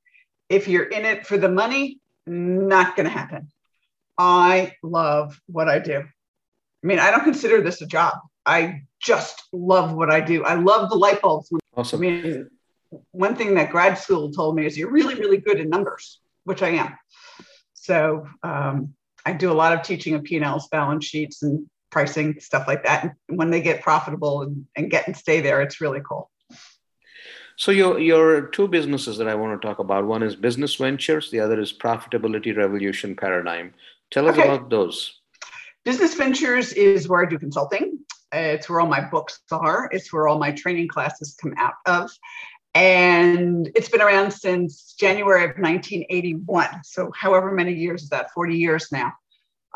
if 0.49 0.67
you're 0.67 0.85
in 0.85 1.05
it 1.05 1.25
for 1.25 1.37
the 1.37 1.49
money, 1.49 1.99
not 2.25 2.95
going 2.95 3.05
to 3.05 3.11
happen. 3.11 3.49
I 4.17 4.73
love 4.83 5.39
what 5.47 5.69
I 5.69 5.79
do. 5.79 5.99
I 5.99 6.87
mean, 6.87 6.99
I 6.99 7.11
don't 7.11 7.23
consider 7.23 7.61
this 7.61 7.81
a 7.81 7.85
job. 7.85 8.15
I 8.49 8.81
just 8.99 9.43
love 9.53 9.93
what 9.93 10.09
I 10.09 10.21
do. 10.21 10.43
I 10.43 10.55
love 10.55 10.89
the 10.89 10.95
light 10.95 11.21
bulbs. 11.21 11.51
Awesome. 11.77 11.99
I 11.99 12.01
mean, 12.01 12.49
one 13.11 13.35
thing 13.35 13.53
that 13.53 13.69
grad 13.69 13.97
school 13.99 14.31
told 14.31 14.55
me 14.55 14.65
is 14.65 14.75
you're 14.75 14.89
really, 14.91 15.13
really 15.13 15.37
good 15.37 15.59
in 15.59 15.69
numbers, 15.69 16.19
which 16.45 16.63
I 16.63 16.69
am. 16.69 16.97
So 17.73 18.27
um, 18.41 18.95
I 19.23 19.33
do 19.33 19.51
a 19.51 19.53
lot 19.53 19.73
of 19.73 19.83
teaching 19.83 20.15
of 20.15 20.23
P&Ls, 20.23 20.67
balance 20.69 21.05
sheets, 21.05 21.43
and 21.43 21.69
pricing 21.91 22.39
stuff 22.39 22.67
like 22.67 22.83
that. 22.85 23.03
And 23.03 23.37
when 23.37 23.51
they 23.51 23.61
get 23.61 23.83
profitable 23.83 24.41
and, 24.41 24.65
and 24.75 24.89
get 24.89 25.05
and 25.05 25.15
stay 25.15 25.41
there, 25.41 25.61
it's 25.61 25.79
really 25.79 26.01
cool. 26.07 26.31
So 27.55 27.71
your 27.71 27.99
your 27.99 28.47
two 28.47 28.67
businesses 28.67 29.17
that 29.17 29.27
I 29.27 29.35
want 29.35 29.61
to 29.61 29.67
talk 29.67 29.79
about, 29.79 30.05
one 30.05 30.23
is 30.23 30.35
business 30.35 30.75
ventures, 30.75 31.29
the 31.29 31.41
other 31.41 31.59
is 31.59 31.73
profitability 31.73 32.55
revolution 32.55 33.15
paradigm. 33.15 33.73
Tell 34.09 34.27
us 34.27 34.37
okay. 34.37 34.47
about 34.47 34.69
those. 34.69 35.19
Business 35.83 36.15
ventures 36.15 36.73
is 36.73 37.07
where 37.07 37.21
I 37.21 37.29
do 37.29 37.37
consulting. 37.37 37.98
It's 38.31 38.69
where 38.69 38.79
all 38.79 38.87
my 38.87 39.01
books 39.01 39.39
are. 39.51 39.89
It's 39.91 40.13
where 40.13 40.27
all 40.27 40.39
my 40.39 40.51
training 40.51 40.87
classes 40.87 41.37
come 41.41 41.53
out 41.57 41.73
of. 41.85 42.11
And 42.75 43.69
it's 43.75 43.89
been 43.89 44.01
around 44.01 44.31
since 44.31 44.93
January 44.93 45.43
of 45.43 45.57
1981. 45.57 46.83
So, 46.83 47.11
however 47.15 47.51
many 47.51 47.73
years 47.73 48.03
is 48.03 48.09
that? 48.09 48.31
40 48.31 48.55
years 48.55 48.91
now. 48.91 49.13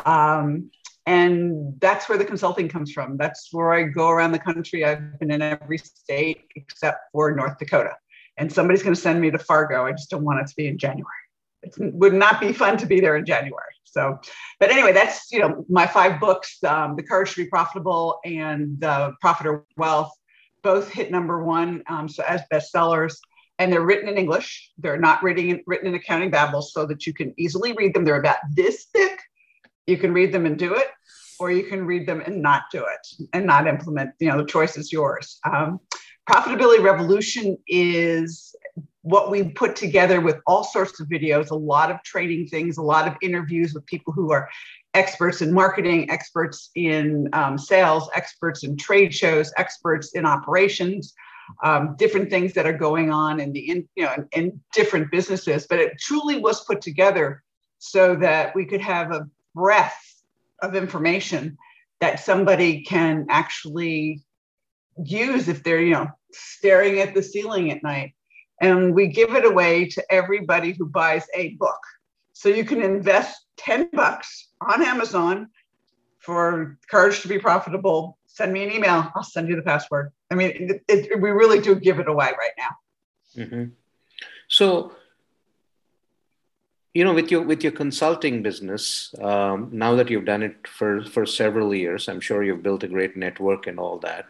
Um, 0.05 0.69
and 1.05 1.79
that's 1.81 2.07
where 2.07 2.17
the 2.17 2.25
consulting 2.25 2.69
comes 2.69 2.91
from. 2.91 3.17
That's 3.17 3.49
where 3.51 3.73
I 3.73 3.83
go 3.83 4.09
around 4.09 4.31
the 4.31 4.39
country. 4.39 4.85
I've 4.85 5.19
been 5.19 5.31
in 5.31 5.41
every 5.41 5.77
state 5.77 6.45
except 6.55 6.99
for 7.11 7.31
North 7.31 7.57
Dakota. 7.57 7.95
And 8.37 8.51
somebody's 8.51 8.83
going 8.83 8.95
to 8.95 9.01
send 9.01 9.19
me 9.19 9.29
to 9.31 9.37
Fargo. 9.37 9.85
I 9.85 9.91
just 9.91 10.09
don't 10.09 10.23
want 10.23 10.39
it 10.39 10.47
to 10.47 10.55
be 10.55 10.67
in 10.67 10.77
January. 10.77 11.05
It 11.61 11.73
would 11.77 12.13
not 12.13 12.39
be 12.39 12.53
fun 12.53 12.77
to 12.77 12.85
be 12.85 12.99
there 12.99 13.17
in 13.17 13.25
January. 13.25 13.72
So, 13.83 14.19
but 14.59 14.71
anyway, 14.71 14.93
that's 14.93 15.31
you 15.31 15.39
know 15.39 15.65
my 15.69 15.87
five 15.87 16.19
books: 16.19 16.63
um, 16.63 16.95
The 16.95 17.03
Courage 17.03 17.33
to 17.35 17.43
Be 17.43 17.49
Profitable 17.49 18.19
and 18.25 18.79
The 18.79 19.13
Profit 19.21 19.47
or 19.47 19.65
Wealth. 19.77 20.11
Both 20.63 20.89
hit 20.89 21.11
number 21.11 21.43
one, 21.43 21.83
um, 21.87 22.07
so 22.07 22.23
as 22.23 22.41
bestsellers, 22.51 23.17
and 23.59 23.71
they're 23.71 23.85
written 23.85 24.07
in 24.07 24.17
English. 24.17 24.71
They're 24.77 24.99
not 24.99 25.21
written 25.21 25.49
in, 25.49 25.61
written 25.67 25.87
in 25.87 25.95
accounting 25.95 26.31
babble, 26.31 26.61
so 26.61 26.85
that 26.85 27.05
you 27.05 27.13
can 27.13 27.33
easily 27.37 27.73
read 27.73 27.93
them. 27.93 28.05
They're 28.05 28.19
about 28.19 28.37
this 28.55 28.85
thick, 28.93 29.19
you 29.87 29.97
can 29.97 30.13
read 30.13 30.31
them 30.31 30.45
and 30.45 30.57
do 30.57 30.73
it 30.73 30.87
or 31.39 31.51
you 31.51 31.63
can 31.63 31.85
read 31.85 32.07
them 32.07 32.21
and 32.21 32.41
not 32.41 32.63
do 32.71 32.79
it 32.85 33.27
and 33.33 33.45
not 33.45 33.67
implement 33.67 34.11
you 34.19 34.29
know 34.29 34.37
the 34.37 34.45
choice 34.45 34.77
is 34.77 34.91
yours 34.91 35.39
um, 35.45 35.79
profitability 36.29 36.81
revolution 36.81 37.57
is 37.67 38.55
what 39.03 39.29
we 39.29 39.43
put 39.43 39.75
together 39.75 40.19
with 40.19 40.37
all 40.47 40.63
sorts 40.63 40.99
of 40.99 41.07
videos 41.07 41.51
a 41.51 41.55
lot 41.55 41.91
of 41.91 42.01
training 42.03 42.47
things 42.47 42.77
a 42.77 42.81
lot 42.81 43.07
of 43.07 43.15
interviews 43.21 43.73
with 43.73 43.85
people 43.85 44.11
who 44.11 44.31
are 44.31 44.49
experts 44.93 45.41
in 45.41 45.53
marketing 45.53 46.09
experts 46.09 46.71
in 46.75 47.29
um, 47.33 47.57
sales 47.57 48.09
experts 48.15 48.63
in 48.63 48.75
trade 48.75 49.13
shows 49.13 49.51
experts 49.57 50.13
in 50.13 50.25
operations 50.25 51.13
um, 51.63 51.95
different 51.97 52.29
things 52.29 52.53
that 52.53 52.65
are 52.65 52.77
going 52.77 53.11
on 53.11 53.39
in 53.39 53.51
the 53.51 53.69
in, 53.69 53.87
you 53.95 54.05
know 54.05 54.13
in, 54.13 54.27
in 54.31 54.61
different 54.73 55.11
businesses. 55.11 55.67
But 55.67 55.79
it 55.79 55.99
truly 55.99 56.39
was 56.39 56.63
put 56.65 56.81
together 56.81 57.43
so 57.79 58.15
that 58.15 58.55
we 58.55 58.65
could 58.65 58.81
have 58.81 59.11
a 59.11 59.27
breadth 59.53 60.23
of 60.61 60.75
information 60.75 61.57
that 61.99 62.19
somebody 62.19 62.83
can 62.83 63.25
actually 63.29 64.21
use 65.03 65.47
if 65.47 65.63
they're 65.63 65.81
you 65.81 65.93
know 65.93 66.07
staring 66.31 66.99
at 66.99 67.13
the 67.13 67.23
ceiling 67.23 67.71
at 67.71 67.83
night 67.83 68.13
and 68.61 68.93
we 68.93 69.07
give 69.07 69.35
it 69.35 69.45
away 69.45 69.87
to 69.89 70.03
everybody 70.11 70.73
who 70.73 70.85
buys 70.85 71.25
a 71.33 71.49
book. 71.55 71.79
So 72.33 72.49
you 72.49 72.65
can 72.65 72.81
invest 72.81 73.45
10 73.57 73.89
bucks 73.93 74.49
on 74.61 74.83
amazon 74.83 75.49
for 76.19 76.77
courage 76.89 77.21
to 77.21 77.27
be 77.27 77.37
profitable. 77.37 78.17
Send 78.25 78.51
me 78.51 78.63
an 78.63 78.71
email. 78.71 79.11
I'll 79.15 79.23
send 79.23 79.47
you 79.49 79.55
the 79.55 79.61
password. 79.61 80.11
I 80.31 80.35
mean 80.35 80.51
it, 80.69 80.83
it, 80.87 81.21
we 81.21 81.29
really 81.29 81.59
do 81.59 81.75
give 81.75 81.99
it 81.99 82.07
away 82.07 82.31
right 82.37 82.51
now. 82.57 82.69
Mm-hmm. 83.35 83.63
so 84.47 84.91
you 86.93 87.03
know 87.03 87.13
with 87.13 87.31
your 87.31 87.41
with 87.41 87.63
your 87.63 87.71
consulting 87.71 88.43
business 88.43 89.13
um, 89.21 89.69
now 89.71 89.95
that 89.95 90.09
you've 90.09 90.25
done 90.25 90.43
it 90.43 90.67
for 90.67 91.03
for 91.03 91.25
several 91.25 91.73
years 91.73 92.07
i'm 92.07 92.19
sure 92.19 92.43
you've 92.43 92.61
built 92.61 92.83
a 92.83 92.87
great 92.87 93.17
network 93.17 93.65
and 93.65 93.79
all 93.79 93.97
that 93.99 94.25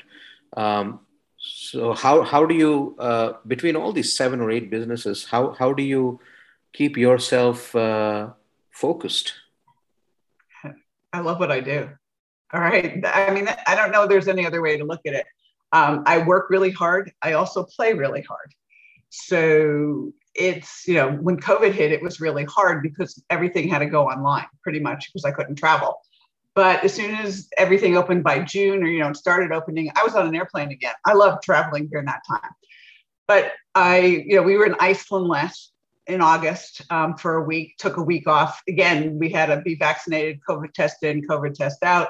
um, 0.56 1.02
so 1.44 1.94
how 1.94 2.24
how 2.24 2.46
do 2.46 2.56
you 2.56 2.96
uh, 3.00 3.34
between 3.46 3.76
all 3.76 3.92
these 3.92 4.16
seven 4.16 4.40
or 4.40 4.50
eight 4.50 4.72
businesses 4.72 5.26
how 5.26 5.54
how 5.54 5.74
do 5.74 5.84
you 5.84 6.20
keep 6.72 6.98
yourself 6.98 7.76
uh, 7.76 8.30
focused? 8.72 9.34
I 11.12 11.20
love 11.20 11.40
what 11.40 11.52
i 11.52 11.60
do. 11.60 11.90
All 12.54 12.62
right. 12.62 13.04
I 13.06 13.32
mean 13.32 13.48
i 13.68 13.76
don't 13.76 13.92
know 13.92 14.08
there's 14.08 14.28
any 14.28 14.46
other 14.46 14.62
way 14.62 14.78
to 14.78 14.86
look 14.86 15.02
at 15.06 15.14
it. 15.14 15.26
Um, 15.74 16.04
i 16.06 16.18
work 16.20 16.50
really 16.50 16.72
hard. 16.72 17.12
I 17.22 17.34
also 17.34 17.64
play 17.64 17.94
really 17.94 18.22
hard. 18.22 18.54
So 19.10 20.14
it's 20.36 20.88
you 20.88 20.96
know 20.96 21.12
when 21.12 21.40
covid 21.40 21.72
hit 21.72 21.92
it 21.92 22.02
was 22.02 22.20
really 22.20 22.44
hard 22.46 22.82
because 22.82 23.22
everything 23.30 23.70
had 23.70 23.80
to 23.80 23.86
go 23.86 24.08
online 24.10 24.48
pretty 24.64 24.80
much 24.80 25.06
because 25.08 25.24
i 25.26 25.32
couldn't 25.32 25.54
travel 25.56 26.02
but 26.56 26.84
as 26.84 26.94
soon 26.94 27.16
as 27.16 27.50
everything 27.58 27.98
opened 27.98 28.24
by 28.24 28.40
june 28.40 28.84
or 28.84 28.88
you 28.88 29.00
know 29.00 29.14
started 29.14 29.52
opening 29.52 29.92
i 29.96 30.04
was 30.04 30.16
on 30.16 30.28
an 30.28 30.36
airplane 30.36 30.72
again 30.72 30.94
i 31.06 31.14
love 31.14 31.40
traveling 31.42 31.88
during 31.88 32.06
that 32.06 32.22
time 32.28 32.52
but 33.28 33.52
i 33.76 34.00
you 34.00 34.36
know 34.36 34.44
we 34.44 34.58
were 34.58 34.66
in 34.66 34.76
iceland 34.80 35.28
last 35.28 35.72
in 36.08 36.22
august 36.22 36.82
um, 36.90 37.16
for 37.16 37.36
a 37.36 37.44
week 37.44 37.76
took 37.78 37.98
a 37.98 38.04
week 38.04 38.28
off 38.28 38.62
again 38.68 39.18
we 39.18 39.30
had 39.30 39.48
to 39.48 39.62
be 39.62 39.76
vaccinated 39.76 40.40
covid 40.48 40.74
test 40.74 41.04
in 41.04 41.22
covid 41.22 41.54
test 41.54 41.84
out 41.84 42.10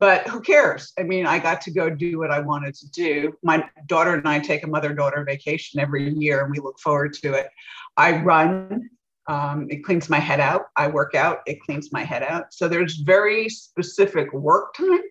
but 0.00 0.28
who 0.28 0.40
cares? 0.40 0.92
I 0.98 1.02
mean, 1.02 1.26
I 1.26 1.38
got 1.38 1.60
to 1.62 1.72
go 1.72 1.90
do 1.90 2.18
what 2.18 2.30
I 2.30 2.38
wanted 2.38 2.74
to 2.76 2.90
do. 2.90 3.36
My 3.42 3.68
daughter 3.86 4.14
and 4.14 4.28
I 4.28 4.38
take 4.38 4.62
a 4.62 4.68
mother 4.68 4.94
daughter 4.94 5.24
vacation 5.24 5.80
every 5.80 6.08
year, 6.14 6.44
and 6.44 6.52
we 6.52 6.60
look 6.60 6.78
forward 6.78 7.14
to 7.14 7.34
it. 7.34 7.48
I 7.96 8.22
run, 8.22 8.90
um, 9.28 9.66
it 9.70 9.84
cleans 9.84 10.08
my 10.08 10.18
head 10.18 10.40
out. 10.40 10.66
I 10.76 10.88
work 10.88 11.14
out, 11.14 11.40
it 11.46 11.60
cleans 11.60 11.92
my 11.92 12.02
head 12.02 12.22
out. 12.22 12.52
So 12.52 12.66
there's 12.66 12.96
very 12.96 13.48
specific 13.50 14.32
work 14.32 14.74
time, 14.74 15.02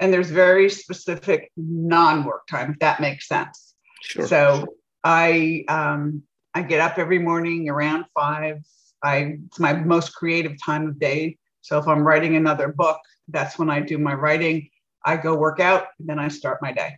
and 0.00 0.12
there's 0.12 0.30
very 0.30 0.68
specific 0.68 1.50
non 1.56 2.24
work 2.24 2.46
time, 2.48 2.72
if 2.72 2.78
that 2.80 3.00
makes 3.00 3.28
sense. 3.28 3.74
Sure. 4.02 4.26
So 4.26 4.66
I, 5.04 5.64
um, 5.68 6.22
I 6.52 6.62
get 6.62 6.80
up 6.80 6.98
every 6.98 7.20
morning 7.20 7.70
around 7.70 8.06
five. 8.14 8.58
I, 9.02 9.36
it's 9.46 9.60
my 9.60 9.72
most 9.72 10.14
creative 10.14 10.56
time 10.62 10.88
of 10.88 10.98
day. 10.98 11.38
So 11.60 11.78
if 11.78 11.86
I'm 11.86 12.06
writing 12.06 12.36
another 12.36 12.68
book, 12.68 12.98
that's 13.28 13.58
when 13.58 13.70
I 13.70 13.80
do 13.80 13.98
my 13.98 14.14
writing. 14.14 14.68
I 15.04 15.16
go 15.16 15.36
work 15.36 15.60
out, 15.60 15.86
then 15.98 16.18
I 16.18 16.28
start 16.28 16.60
my 16.60 16.72
day. 16.72 16.96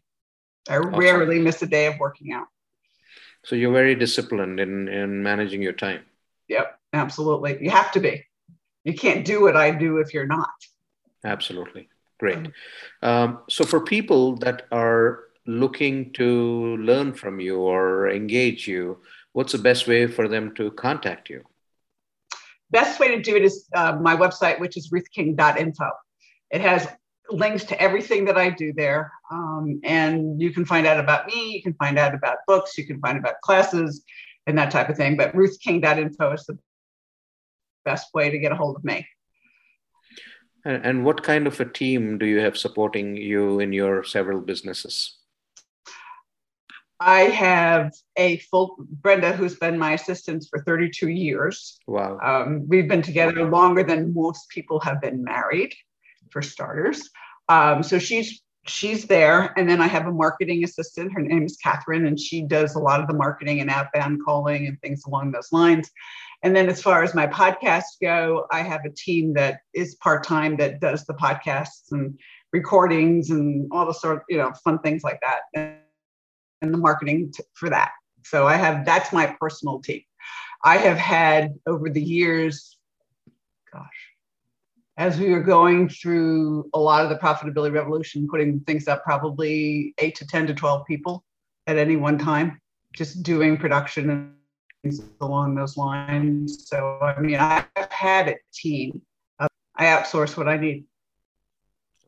I 0.68 0.78
awesome. 0.78 0.98
rarely 0.98 1.38
miss 1.38 1.62
a 1.62 1.66
day 1.66 1.86
of 1.86 1.98
working 1.98 2.32
out. 2.32 2.46
So 3.44 3.54
you're 3.56 3.72
very 3.72 3.94
disciplined 3.94 4.58
in, 4.58 4.88
in 4.88 5.22
managing 5.22 5.62
your 5.62 5.72
time. 5.72 6.04
Yep, 6.48 6.78
absolutely. 6.92 7.58
You 7.60 7.70
have 7.70 7.92
to 7.92 8.00
be. 8.00 8.24
You 8.84 8.94
can't 8.94 9.24
do 9.24 9.42
what 9.42 9.56
I 9.56 9.72
do 9.72 9.98
if 9.98 10.14
you're 10.14 10.26
not. 10.26 10.48
Absolutely. 11.24 11.88
Great. 12.18 12.48
Um, 13.02 13.40
so 13.50 13.64
for 13.64 13.80
people 13.80 14.36
that 14.36 14.66
are 14.72 15.24
looking 15.46 16.12
to 16.14 16.76
learn 16.78 17.12
from 17.12 17.40
you 17.40 17.58
or 17.58 18.10
engage 18.10 18.66
you, 18.66 18.98
what's 19.32 19.52
the 19.52 19.58
best 19.58 19.86
way 19.86 20.06
for 20.06 20.28
them 20.28 20.54
to 20.54 20.70
contact 20.72 21.28
you? 21.28 21.42
Best 22.70 22.98
way 22.98 23.08
to 23.08 23.20
do 23.20 23.36
it 23.36 23.44
is 23.44 23.68
uh, 23.74 23.96
my 24.00 24.16
website, 24.16 24.58
which 24.58 24.76
is 24.76 24.90
ruthking.info. 24.90 25.90
It 26.50 26.60
has 26.60 26.88
links 27.30 27.64
to 27.64 27.80
everything 27.80 28.24
that 28.24 28.38
I 28.38 28.50
do 28.50 28.72
there. 28.72 29.12
Um, 29.30 29.80
and 29.84 30.40
you 30.40 30.52
can 30.52 30.64
find 30.64 30.86
out 30.86 30.98
about 30.98 31.26
me, 31.26 31.52
you 31.52 31.62
can 31.62 31.74
find 31.74 31.98
out 31.98 32.14
about 32.14 32.38
books, 32.46 32.78
you 32.78 32.86
can 32.86 33.00
find 33.00 33.18
about 33.18 33.40
classes 33.42 34.04
and 34.46 34.58
that 34.58 34.70
type 34.70 34.88
of 34.88 34.96
thing. 34.96 35.16
But 35.16 35.34
ruthking.info 35.34 36.32
is 36.32 36.44
the 36.44 36.58
best 37.84 38.12
way 38.14 38.30
to 38.30 38.38
get 38.38 38.52
a 38.52 38.56
hold 38.56 38.76
of 38.76 38.84
me. 38.84 39.06
And 40.64 41.04
what 41.04 41.22
kind 41.22 41.46
of 41.46 41.60
a 41.60 41.64
team 41.64 42.18
do 42.18 42.26
you 42.26 42.40
have 42.40 42.58
supporting 42.58 43.16
you 43.16 43.60
in 43.60 43.72
your 43.72 44.02
several 44.02 44.40
businesses? 44.40 45.16
I 46.98 47.20
have 47.20 47.92
a 48.16 48.38
full 48.38 48.76
Brenda, 48.78 49.32
who's 49.32 49.56
been 49.56 49.78
my 49.78 49.92
assistant 49.92 50.46
for 50.50 50.62
32 50.64 51.08
years. 51.08 51.78
Wow. 51.86 52.18
Um, 52.20 52.66
we've 52.66 52.88
been 52.88 53.02
together 53.02 53.48
longer 53.48 53.84
than 53.84 54.14
most 54.14 54.48
people 54.48 54.80
have 54.80 55.00
been 55.00 55.22
married 55.22 55.74
for 56.30 56.42
starters. 56.42 57.10
Um, 57.48 57.82
so 57.82 57.98
she's 57.98 58.42
she's 58.68 59.06
there, 59.06 59.52
and 59.58 59.68
then 59.68 59.80
I 59.80 59.86
have 59.86 60.06
a 60.06 60.12
marketing 60.12 60.64
assistant. 60.64 61.12
Her 61.12 61.20
name 61.20 61.44
is 61.44 61.56
Catherine, 61.56 62.06
and 62.06 62.18
she 62.18 62.42
does 62.42 62.74
a 62.74 62.78
lot 62.78 63.00
of 63.00 63.08
the 63.08 63.14
marketing 63.14 63.60
and 63.60 63.70
outbound 63.70 64.20
calling 64.24 64.66
and 64.66 64.80
things 64.80 65.04
along 65.06 65.32
those 65.32 65.52
lines. 65.52 65.90
And 66.42 66.54
then 66.54 66.68
as 66.68 66.82
far 66.82 67.02
as 67.02 67.14
my 67.14 67.26
podcasts 67.26 67.98
go, 68.00 68.46
I 68.52 68.62
have 68.62 68.84
a 68.84 68.90
team 68.90 69.32
that 69.34 69.60
is 69.74 69.94
part 69.96 70.24
time 70.24 70.56
that 70.58 70.80
does 70.80 71.04
the 71.04 71.14
podcasts 71.14 71.92
and 71.92 72.18
recordings 72.52 73.30
and 73.30 73.68
all 73.72 73.86
the 73.86 73.94
sort 73.94 74.16
of 74.16 74.22
you 74.28 74.38
know 74.38 74.52
fun 74.64 74.78
things 74.80 75.02
like 75.02 75.20
that, 75.22 75.40
and, 75.54 75.78
the 76.62 76.78
marketing 76.78 77.30
t- 77.32 77.44
for 77.54 77.70
that. 77.70 77.92
So 78.24 78.46
I 78.46 78.56
have 78.56 78.84
that's 78.84 79.12
my 79.12 79.36
personal 79.40 79.80
team. 79.80 80.02
I 80.64 80.78
have 80.78 80.96
had 80.96 81.54
over 81.66 81.88
the 81.88 82.02
years, 82.02 82.76
gosh, 83.72 84.15
as 84.96 85.18
we 85.18 85.30
were 85.30 85.42
going 85.42 85.88
through 85.88 86.70
a 86.72 86.78
lot 86.78 87.04
of 87.04 87.10
the 87.10 87.16
profitability 87.16 87.72
revolution, 87.72 88.26
putting 88.28 88.60
things 88.60 88.88
up 88.88 89.04
probably 89.04 89.94
eight 89.98 90.14
to 90.16 90.26
10 90.26 90.46
to 90.46 90.54
12 90.54 90.86
people 90.86 91.24
at 91.66 91.76
any 91.76 91.96
one 91.96 92.18
time, 92.18 92.60
just 92.94 93.22
doing 93.22 93.56
production 93.58 94.10
and 94.10 94.32
things 94.82 95.02
along 95.20 95.54
those 95.54 95.76
lines. 95.76 96.66
So, 96.68 96.98
I 97.00 97.20
mean, 97.20 97.36
I've 97.36 97.66
had 97.90 98.28
a 98.28 98.36
team. 98.54 99.02
I 99.38 99.84
outsource 99.84 100.36
what 100.36 100.48
I 100.48 100.56
need. 100.56 100.84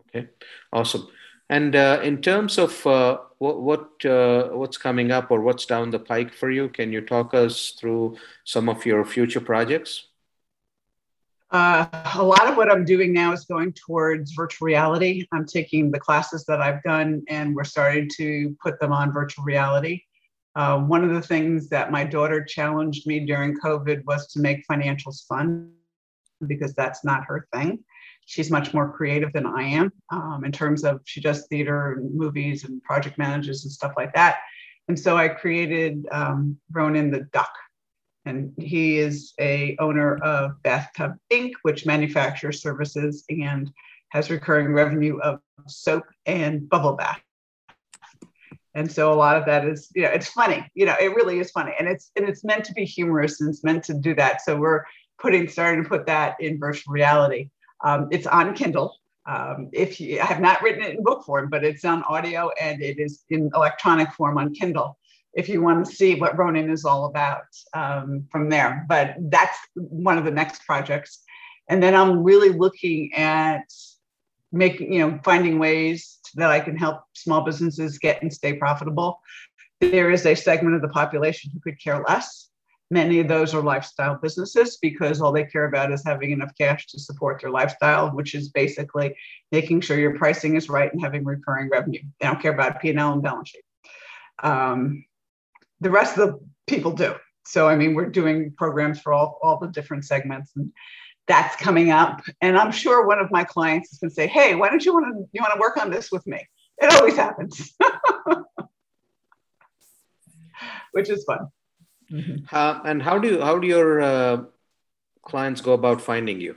Okay, 0.08 0.28
awesome. 0.72 1.08
And 1.50 1.76
uh, 1.76 2.00
in 2.02 2.22
terms 2.22 2.56
of 2.56 2.86
uh, 2.86 3.18
what, 3.38 3.60
what 3.60 4.04
uh, 4.04 4.48
what's 4.48 4.78
coming 4.78 5.10
up 5.10 5.30
or 5.30 5.40
what's 5.42 5.66
down 5.66 5.90
the 5.90 5.98
pike 5.98 6.32
for 6.32 6.50
you, 6.50 6.68
can 6.70 6.92
you 6.92 7.02
talk 7.02 7.34
us 7.34 7.70
through 7.78 8.16
some 8.44 8.70
of 8.70 8.86
your 8.86 9.04
future 9.04 9.40
projects? 9.40 10.08
Uh, 11.50 11.86
a 12.14 12.22
lot 12.22 12.46
of 12.46 12.56
what 12.56 12.70
I'm 12.70 12.84
doing 12.84 13.12
now 13.12 13.32
is 13.32 13.44
going 13.46 13.72
towards 13.72 14.32
virtual 14.32 14.66
reality. 14.66 15.26
I'm 15.32 15.46
taking 15.46 15.90
the 15.90 15.98
classes 15.98 16.44
that 16.44 16.60
I've 16.60 16.82
done 16.82 17.22
and 17.28 17.54
we're 17.54 17.64
starting 17.64 18.08
to 18.18 18.54
put 18.62 18.78
them 18.80 18.92
on 18.92 19.12
virtual 19.12 19.44
reality. 19.44 20.02
Uh, 20.54 20.80
one 20.80 21.04
of 21.04 21.14
the 21.14 21.22
things 21.22 21.68
that 21.68 21.90
my 21.90 22.04
daughter 22.04 22.44
challenged 22.44 23.06
me 23.06 23.20
during 23.20 23.56
COVID 23.58 24.04
was 24.04 24.26
to 24.32 24.40
make 24.40 24.66
financials 24.70 25.26
fun 25.26 25.72
because 26.46 26.74
that's 26.74 27.04
not 27.04 27.24
her 27.24 27.48
thing. 27.54 27.82
She's 28.26 28.50
much 28.50 28.74
more 28.74 28.92
creative 28.92 29.32
than 29.32 29.46
I 29.46 29.62
am 29.62 29.90
um, 30.10 30.44
in 30.44 30.52
terms 30.52 30.84
of 30.84 31.00
she 31.06 31.22
does 31.22 31.46
theater 31.46 31.92
and 31.92 32.14
movies 32.14 32.64
and 32.64 32.82
project 32.82 33.16
managers 33.16 33.64
and 33.64 33.72
stuff 33.72 33.92
like 33.96 34.12
that. 34.14 34.40
And 34.88 34.98
so 34.98 35.16
I 35.16 35.28
created 35.28 36.06
um, 36.10 36.58
Ronan 36.72 37.10
the 37.10 37.20
Duck 37.32 37.52
and 38.28 38.52
he 38.58 38.98
is 38.98 39.32
a 39.40 39.74
owner 39.80 40.18
of 40.18 40.62
Bathtub 40.62 41.14
Inc., 41.32 41.52
which 41.62 41.86
manufactures 41.86 42.60
services 42.60 43.24
and 43.30 43.72
has 44.10 44.28
recurring 44.28 44.74
revenue 44.74 45.18
of 45.20 45.40
soap 45.66 46.04
and 46.26 46.68
bubble 46.68 46.92
bath. 46.92 47.22
And 48.74 48.92
so 48.92 49.12
a 49.12 49.14
lot 49.14 49.36
of 49.38 49.46
that 49.46 49.66
is, 49.66 49.90
you 49.94 50.02
know, 50.02 50.10
it's 50.10 50.28
funny, 50.28 50.70
you 50.74 50.84
know, 50.84 50.94
it 51.00 51.14
really 51.14 51.38
is 51.40 51.50
funny. 51.50 51.72
And 51.78 51.88
it's 51.88 52.10
and 52.16 52.28
it's 52.28 52.44
meant 52.44 52.64
to 52.64 52.74
be 52.74 52.84
humorous 52.84 53.40
and 53.40 53.48
it's 53.48 53.64
meant 53.64 53.82
to 53.84 53.94
do 53.94 54.14
that. 54.16 54.42
So 54.42 54.56
we're 54.56 54.84
putting 55.18 55.48
starting 55.48 55.82
to 55.82 55.88
put 55.88 56.04
that 56.06 56.36
in 56.38 56.58
virtual 56.58 56.92
reality. 56.92 57.48
Um, 57.82 58.08
it's 58.10 58.26
on 58.26 58.54
Kindle. 58.54 58.94
Um, 59.26 59.70
if 59.72 60.00
you, 60.00 60.20
I 60.20 60.26
have 60.26 60.40
not 60.40 60.62
written 60.62 60.82
it 60.82 60.96
in 60.96 61.02
book 61.02 61.24
form, 61.24 61.48
but 61.48 61.64
it's 61.64 61.84
on 61.84 62.02
audio 62.04 62.50
and 62.60 62.82
it 62.82 62.98
is 62.98 63.24
in 63.30 63.50
electronic 63.54 64.12
form 64.12 64.36
on 64.36 64.54
Kindle 64.54 64.98
if 65.38 65.48
you 65.48 65.62
want 65.62 65.86
to 65.86 65.94
see 65.94 66.16
what 66.16 66.36
Ronin 66.36 66.68
is 66.68 66.84
all 66.84 67.04
about 67.04 67.44
um, 67.72 68.26
from 68.32 68.50
there. 68.50 68.84
But 68.88 69.14
that's 69.30 69.56
one 69.76 70.18
of 70.18 70.24
the 70.24 70.32
next 70.32 70.66
projects. 70.66 71.20
And 71.70 71.80
then 71.80 71.94
I'm 71.94 72.24
really 72.24 72.48
looking 72.48 73.14
at 73.14 73.62
making, 74.50 74.92
you 74.92 74.98
know, 74.98 75.20
finding 75.22 75.60
ways 75.60 76.18
that 76.34 76.50
I 76.50 76.58
can 76.58 76.76
help 76.76 77.02
small 77.14 77.42
businesses 77.42 77.98
get 77.98 78.20
and 78.20 78.32
stay 78.32 78.54
profitable. 78.54 79.20
There 79.80 80.10
is 80.10 80.26
a 80.26 80.34
segment 80.34 80.74
of 80.74 80.82
the 80.82 80.88
population 80.88 81.52
who 81.54 81.60
could 81.60 81.80
care 81.80 82.02
less. 82.08 82.48
Many 82.90 83.20
of 83.20 83.28
those 83.28 83.54
are 83.54 83.62
lifestyle 83.62 84.18
businesses 84.20 84.78
because 84.82 85.20
all 85.20 85.30
they 85.30 85.44
care 85.44 85.66
about 85.66 85.92
is 85.92 86.02
having 86.04 86.32
enough 86.32 86.50
cash 86.58 86.88
to 86.88 86.98
support 86.98 87.40
their 87.40 87.50
lifestyle, 87.50 88.08
which 88.08 88.34
is 88.34 88.48
basically 88.48 89.14
making 89.52 89.82
sure 89.82 90.00
your 90.00 90.18
pricing 90.18 90.56
is 90.56 90.68
right 90.68 90.92
and 90.92 91.00
having 91.00 91.24
recurring 91.24 91.68
revenue. 91.68 92.02
They 92.18 92.26
don't 92.26 92.42
care 92.42 92.54
about 92.54 92.80
P&L 92.80 93.12
and 93.12 93.22
balance 93.22 93.50
sheet. 93.50 93.62
Um, 94.42 95.04
the 95.80 95.90
rest 95.90 96.18
of 96.18 96.28
the 96.28 96.40
people 96.66 96.92
do. 96.92 97.14
So 97.44 97.68
I 97.68 97.76
mean, 97.76 97.94
we're 97.94 98.10
doing 98.10 98.52
programs 98.56 99.00
for 99.00 99.12
all, 99.12 99.38
all 99.42 99.58
the 99.58 99.68
different 99.68 100.04
segments 100.04 100.52
and 100.56 100.72
that's 101.28 101.54
coming 101.56 101.90
up. 101.90 102.22
And 102.40 102.58
I'm 102.58 102.72
sure 102.72 103.06
one 103.06 103.20
of 103.20 103.30
my 103.30 103.44
clients 103.44 103.92
is 103.92 103.98
going 103.98 104.10
to 104.10 104.14
say, 104.14 104.26
"Hey, 104.26 104.54
why 104.54 104.70
don't 104.70 104.84
you 104.84 104.94
want 104.94 105.06
to 105.06 105.28
you 105.32 105.40
want 105.40 105.54
to 105.54 105.60
work 105.60 105.76
on 105.76 105.90
this 105.90 106.10
with 106.10 106.26
me?" 106.26 106.44
It 106.78 106.92
always 106.92 107.16
happens, 107.16 107.74
which 110.92 111.10
is 111.10 111.24
fun. 111.24 111.48
Mm-hmm. 112.10 112.44
Uh, 112.50 112.80
and 112.84 113.02
how 113.02 113.18
do 113.18 113.28
you, 113.28 113.40
how 113.40 113.58
do 113.58 113.66
your 113.66 114.00
uh, 114.00 114.44
clients 115.22 115.60
go 115.60 115.74
about 115.74 116.00
finding 116.00 116.40
you? 116.40 116.56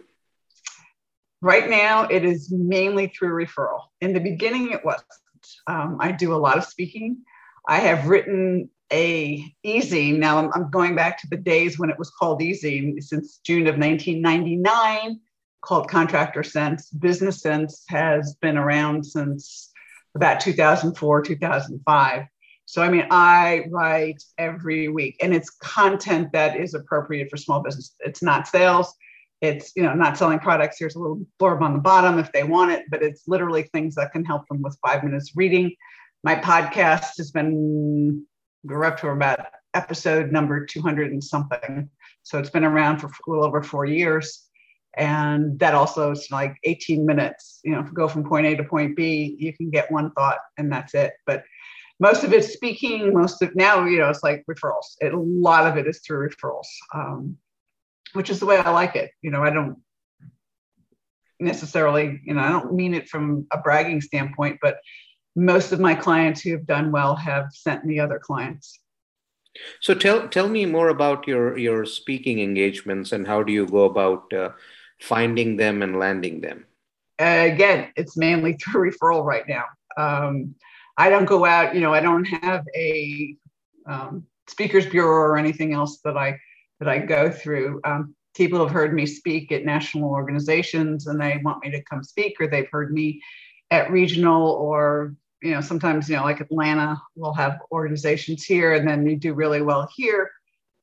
Right 1.42 1.70
now, 1.70 2.04
it 2.04 2.24
is 2.24 2.52
mainly 2.52 3.08
through 3.08 3.46
referral. 3.46 3.82
In 4.00 4.14
the 4.14 4.20
beginning, 4.20 4.72
it 4.72 4.86
wasn't. 4.86 5.08
Um, 5.68 5.98
I 6.00 6.12
do 6.12 6.34
a 6.34 6.38
lot 6.38 6.58
of 6.58 6.66
speaking. 6.66 7.24
I 7.68 7.80
have 7.80 8.08
written 8.08 8.70
a 8.92 9.54
e-zine 9.64 10.18
now 10.18 10.38
I'm, 10.38 10.52
I'm, 10.54 10.70
going 10.70 10.96
back 10.96 11.20
to 11.22 11.28
the 11.28 11.38
days 11.38 11.80
when 11.80 11.90
it 11.90 11.98
was 11.98 12.10
called 12.10 12.42
e-zine 12.42 13.02
since 13.02 13.40
june 13.46 13.68
of 13.68 13.78
1999 13.78 15.20
called 15.62 15.90
contractor 15.90 16.44
sense 16.44 16.90
business 16.90 17.42
sense 17.42 17.84
has 17.88 18.36
been 18.42 18.58
around 18.58 19.06
since 19.06 19.72
about 20.16 20.40
2004 20.40 21.22
2005 21.22 22.26
so 22.66 22.82
i 22.82 22.90
mean 22.90 23.08
i 23.12 23.66
write 23.70 24.22
every 24.38 24.88
week 24.88 25.16
and 25.22 25.34
it's 25.34 25.50
content 25.62 26.32
that 26.34 26.60
is 26.60 26.74
appropriate 26.74 27.30
for 27.30 27.38
small 27.38 27.62
business. 27.62 27.96
It's 28.00 28.22
not 28.22 28.48
sales. 28.48 28.94
It's 29.40 29.72
you 29.76 29.84
know 29.84 29.94
not 29.94 30.18
selling 30.18 30.40
products. 30.40 30.78
Here's 30.78 30.96
a 30.96 31.00
little 31.00 31.26
blurb 31.40 31.62
on 31.62 31.74
the 31.74 31.80
bottom 31.80 32.20
if 32.20 32.32
they 32.32 32.44
want 32.44 32.72
it 32.72 32.86
but 32.90 33.02
it's 33.02 33.28
literally 33.28 33.64
things 33.64 33.96
that 33.96 34.12
can 34.12 34.24
help 34.24 34.48
them 34.48 34.62
with 34.62 34.78
five 34.86 35.04
minutes 35.04 35.32
reading. 35.36 35.76
My 36.24 36.36
podcast 36.36 37.18
has 37.18 37.32
been 37.32 38.26
we're 38.64 38.86
up 38.86 39.00
to 39.00 39.10
about 39.10 39.46
episode 39.74 40.32
number 40.32 40.66
200 40.66 41.12
and 41.12 41.24
something. 41.24 41.90
So 42.24 42.40
it's 42.40 42.50
been 42.50 42.64
around 42.64 43.00
for 43.00 43.08
a 43.08 43.30
little 43.30 43.46
over 43.46 43.64
four 43.64 43.86
years. 43.86 44.48
And 44.98 45.58
that 45.60 45.74
also 45.74 46.12
is 46.12 46.28
like 46.32 46.58
18 46.66 47.06
minutes, 47.06 47.60
you 47.64 47.72
know, 47.72 47.84
go 47.84 48.08
from 48.08 48.28
point 48.28 48.46
A 48.46 48.56
to 48.58 48.64
point 48.64 48.96
B, 48.96 49.36
you 49.40 49.54
can 49.54 49.70
get 49.70 49.92
one 49.92 50.12
thought 50.12 50.40
and 50.58 50.72
that's 50.72 50.94
it. 50.94 51.14
But 51.26 51.44
most 52.00 52.24
of 52.24 52.34
it's 52.34 52.52
speaking, 52.54 53.14
most 53.14 53.42
of 53.42 53.56
now, 53.56 53.86
you 53.86 54.00
know, 54.00 54.10
it's 54.10 54.24
like 54.24 54.44
referrals. 54.50 54.96
It, 55.00 55.14
a 55.14 55.20
lot 55.20 55.66
of 55.66 55.78
it 55.78 55.88
is 55.88 56.02
through 56.06 56.28
referrals, 56.28 56.68
um, 56.94 57.38
which 58.14 58.30
is 58.30 58.40
the 58.40 58.46
way 58.46 58.58
I 58.58 58.72
like 58.72 58.96
it. 58.96 59.12
You 59.22 59.32
know, 59.32 59.44
I 59.44 59.52
don't 59.52 59.78
necessarily, 61.40 62.20
you 62.26 62.34
know, 62.34 62.42
I 62.42 62.50
don't 62.50 62.74
mean 62.74 62.94
it 62.94 63.08
from 63.08 63.48
a 63.52 63.60
bragging 63.60 64.02
standpoint, 64.02 64.58
but 64.62 64.78
most 65.36 65.72
of 65.72 65.80
my 65.80 65.96
clients 65.96 66.42
who 66.42 66.52
have 66.52 66.66
done 66.66 66.92
well 66.92 67.16
have 67.16 67.52
sent 67.52 67.86
me 67.86 68.00
other 68.00 68.20
clients. 68.20 68.80
So 69.82 69.94
tell 69.94 70.28
tell 70.30 70.48
me 70.48 70.66
more 70.66 70.90
about 70.90 71.28
your 71.28 71.58
your 71.58 71.86
speaking 71.86 72.40
engagements 72.40 73.12
and 73.12 73.28
how 73.28 73.44
do 73.44 73.52
you 73.52 73.66
go 73.66 73.86
about 73.86 74.32
uh, 74.34 74.50
finding 75.02 75.58
them 75.58 75.82
and 75.82 76.00
landing 76.00 76.42
them? 76.42 76.66
Uh, 77.20 77.50
again, 77.52 77.92
it's 77.96 78.18
mainly 78.18 78.54
through 78.62 78.92
referral 78.92 79.24
right 79.24 79.48
now. 79.48 79.66
Um, 79.98 80.56
I 80.98 81.10
don't 81.10 81.26
go 81.26 81.46
out, 81.46 81.74
you 81.76 81.82
know, 81.82 81.94
I 81.94 82.00
don't 82.00 82.26
have 82.26 82.66
a 82.76 83.36
um, 83.88 84.26
speakers 84.48 84.86
bureau 84.86 85.10
or 85.10 85.38
anything 85.38 85.74
else 85.74 86.00
that 86.04 86.18
I 86.18 86.40
that 86.80 86.90
I 86.90 87.00
go 87.00 87.30
through. 87.30 87.82
Um, 87.84 88.16
people 88.36 88.60
have 88.60 88.72
heard 88.72 88.94
me 88.94 89.06
speak 89.06 89.52
at 89.52 89.66
national 89.66 90.10
organizations 90.10 91.08
and 91.08 91.20
they 91.20 91.40
want 91.44 91.64
me 91.64 91.72
to 91.72 91.84
come 91.84 92.04
speak, 92.04 92.38
or 92.40 92.48
they've 92.48 92.70
heard 92.72 92.94
me 92.94 93.22
at 93.72 93.90
regional 93.90 94.52
or 94.52 95.16
you 95.42 95.52
know, 95.52 95.62
sometimes, 95.62 96.08
you 96.08 96.16
know, 96.16 96.24
like 96.24 96.40
Atlanta 96.40 97.02
will 97.16 97.34
have 97.34 97.60
organizations 97.72 98.44
here 98.44 98.76
and 98.76 98.88
then 98.88 99.06
you 99.08 99.16
do 99.16 99.34
really 99.34 99.62
well 99.62 99.90
here. 99.96 100.30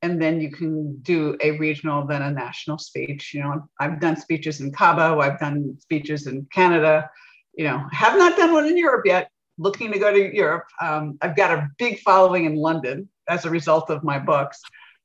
And 0.02 0.20
then 0.20 0.40
you 0.40 0.50
can 0.50 0.96
do 0.98 1.36
a 1.40 1.52
regional, 1.52 2.06
then 2.06 2.22
a 2.22 2.30
national 2.30 2.78
speech. 2.78 3.34
You 3.34 3.40
know, 3.40 3.68
I've 3.80 4.00
done 4.00 4.16
speeches 4.16 4.60
in 4.60 4.72
Cabo, 4.72 5.20
I've 5.20 5.40
done 5.40 5.76
speeches 5.80 6.26
in 6.26 6.46
Canada, 6.52 7.10
you 7.54 7.64
know, 7.64 7.84
have 7.90 8.16
not 8.16 8.36
done 8.36 8.52
one 8.52 8.66
in 8.66 8.76
Europe 8.76 9.06
yet, 9.06 9.30
looking 9.58 9.90
to 9.92 9.98
go 9.98 10.12
to 10.12 10.34
Europe. 10.34 10.66
Um, 10.80 11.18
I've 11.20 11.36
got 11.36 11.50
a 11.50 11.68
big 11.78 11.98
following 12.00 12.44
in 12.44 12.54
London 12.54 13.08
as 13.28 13.44
a 13.44 13.50
result 13.50 13.90
of 13.90 14.04
my 14.04 14.18
books. 14.18 14.60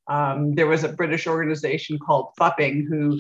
Um, 0.08 0.54
there 0.54 0.68
was 0.68 0.84
a 0.84 0.90
British 0.90 1.26
organization 1.26 1.98
called 1.98 2.34
Fupping 2.40 2.86
who 2.88 3.20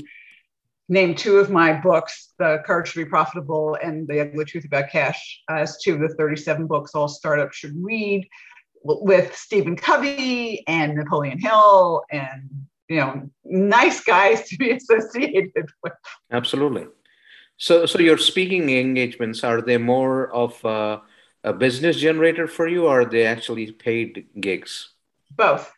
named 0.89 1.17
two 1.17 1.37
of 1.37 1.49
my 1.49 1.73
books, 1.73 2.33
The 2.37 2.61
Courage 2.65 2.93
to 2.93 3.03
Be 3.03 3.09
Profitable 3.09 3.77
and 3.81 4.07
The 4.07 4.21
Ugly 4.21 4.45
Truth 4.45 4.65
About 4.65 4.89
Cash, 4.89 5.41
as 5.49 5.77
two 5.81 5.95
of 5.95 6.01
the 6.01 6.15
37 6.15 6.67
books 6.67 6.93
all 6.93 7.07
startups 7.07 7.57
should 7.57 7.75
read 7.81 8.27
with 8.83 9.35
Stephen 9.35 9.75
Covey 9.75 10.63
and 10.67 10.95
Napoleon 10.95 11.39
Hill 11.39 12.03
and 12.11 12.49
you 12.89 12.97
know 12.97 13.29
nice 13.45 14.03
guys 14.03 14.47
to 14.49 14.57
be 14.57 14.71
associated 14.77 15.69
with. 15.81 15.93
Absolutely. 16.31 16.87
So, 17.57 17.85
so 17.85 17.99
your 17.99 18.17
speaking 18.17 18.69
engagements 18.69 19.43
are 19.43 19.61
they 19.61 19.77
more 19.77 20.29
of 20.33 20.63
a, 20.65 21.01
a 21.43 21.53
business 21.53 21.97
generator 21.97 22.47
for 22.47 22.67
you, 22.67 22.87
or 22.87 23.01
are 23.01 23.05
they 23.05 23.25
actually 23.25 23.71
paid 23.71 24.27
gigs? 24.39 24.89
Both. 25.35 25.71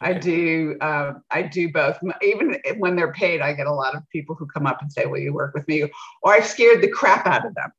I 0.00 0.14
do. 0.14 0.76
Uh, 0.80 1.14
I 1.30 1.42
do 1.42 1.70
both. 1.70 1.98
Even 2.22 2.56
when 2.78 2.96
they're 2.96 3.12
paid, 3.12 3.40
I 3.40 3.52
get 3.52 3.66
a 3.66 3.72
lot 3.72 3.94
of 3.94 4.08
people 4.10 4.34
who 4.34 4.46
come 4.46 4.66
up 4.66 4.80
and 4.80 4.90
say, 4.90 5.06
"Will 5.06 5.18
you 5.18 5.34
work 5.34 5.54
with 5.54 5.68
me?" 5.68 5.82
Or 6.22 6.32
I've 6.32 6.46
scared 6.46 6.82
the 6.82 6.88
crap 6.88 7.26
out 7.26 7.44
of 7.44 7.54
them. 7.54 7.70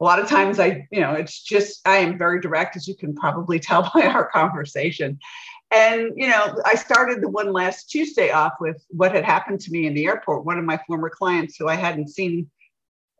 A 0.00 0.04
lot 0.04 0.18
of 0.18 0.28
times, 0.28 0.60
I, 0.60 0.86
you 0.90 1.00
know, 1.00 1.12
it's 1.12 1.42
just 1.42 1.86
I 1.86 1.96
am 1.98 2.18
very 2.18 2.40
direct, 2.40 2.76
as 2.76 2.88
you 2.88 2.96
can 2.96 3.14
probably 3.14 3.58
tell 3.60 3.90
by 3.94 4.06
our 4.06 4.28
conversation. 4.30 5.18
And 5.70 6.12
you 6.16 6.28
know, 6.28 6.56
I 6.64 6.74
started 6.74 7.20
the 7.20 7.28
one 7.28 7.52
last 7.52 7.90
Tuesday 7.90 8.30
off 8.30 8.54
with 8.60 8.84
what 8.88 9.12
had 9.12 9.24
happened 9.24 9.60
to 9.60 9.70
me 9.70 9.86
in 9.86 9.94
the 9.94 10.06
airport. 10.06 10.44
One 10.44 10.58
of 10.58 10.64
my 10.64 10.80
former 10.86 11.10
clients, 11.10 11.56
who 11.56 11.68
I 11.68 11.76
hadn't 11.76 12.08
seen 12.08 12.50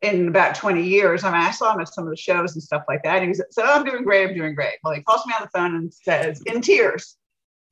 in 0.02 0.28
about 0.28 0.54
20 0.54 0.82
years. 0.82 1.24
I 1.24 1.30
mean, 1.32 1.40
I 1.40 1.50
saw 1.50 1.74
him 1.74 1.80
at 1.80 1.92
some 1.92 2.04
of 2.04 2.10
the 2.10 2.16
shows 2.16 2.54
and 2.54 2.62
stuff 2.62 2.84
like 2.88 3.02
that. 3.02 3.18
And 3.18 3.28
he 3.28 3.34
said, 3.34 3.46
oh, 3.58 3.64
I'm 3.64 3.84
doing 3.84 4.04
great. 4.04 4.30
I'm 4.30 4.36
doing 4.36 4.54
great. 4.54 4.74
Well, 4.84 4.94
he 4.94 5.02
calls 5.02 5.26
me 5.26 5.34
on 5.38 5.42
the 5.42 5.58
phone 5.58 5.74
and 5.74 5.92
says, 5.92 6.40
in 6.42 6.60
tears, 6.60 7.16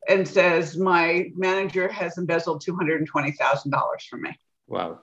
and 0.09 0.27
says, 0.27 0.77
My 0.77 1.31
manager 1.35 1.89
has 1.89 2.19
embezzled 2.19 2.65
$220,000 2.65 4.03
from 4.09 4.23
me. 4.23 4.39
Wow. 4.67 5.01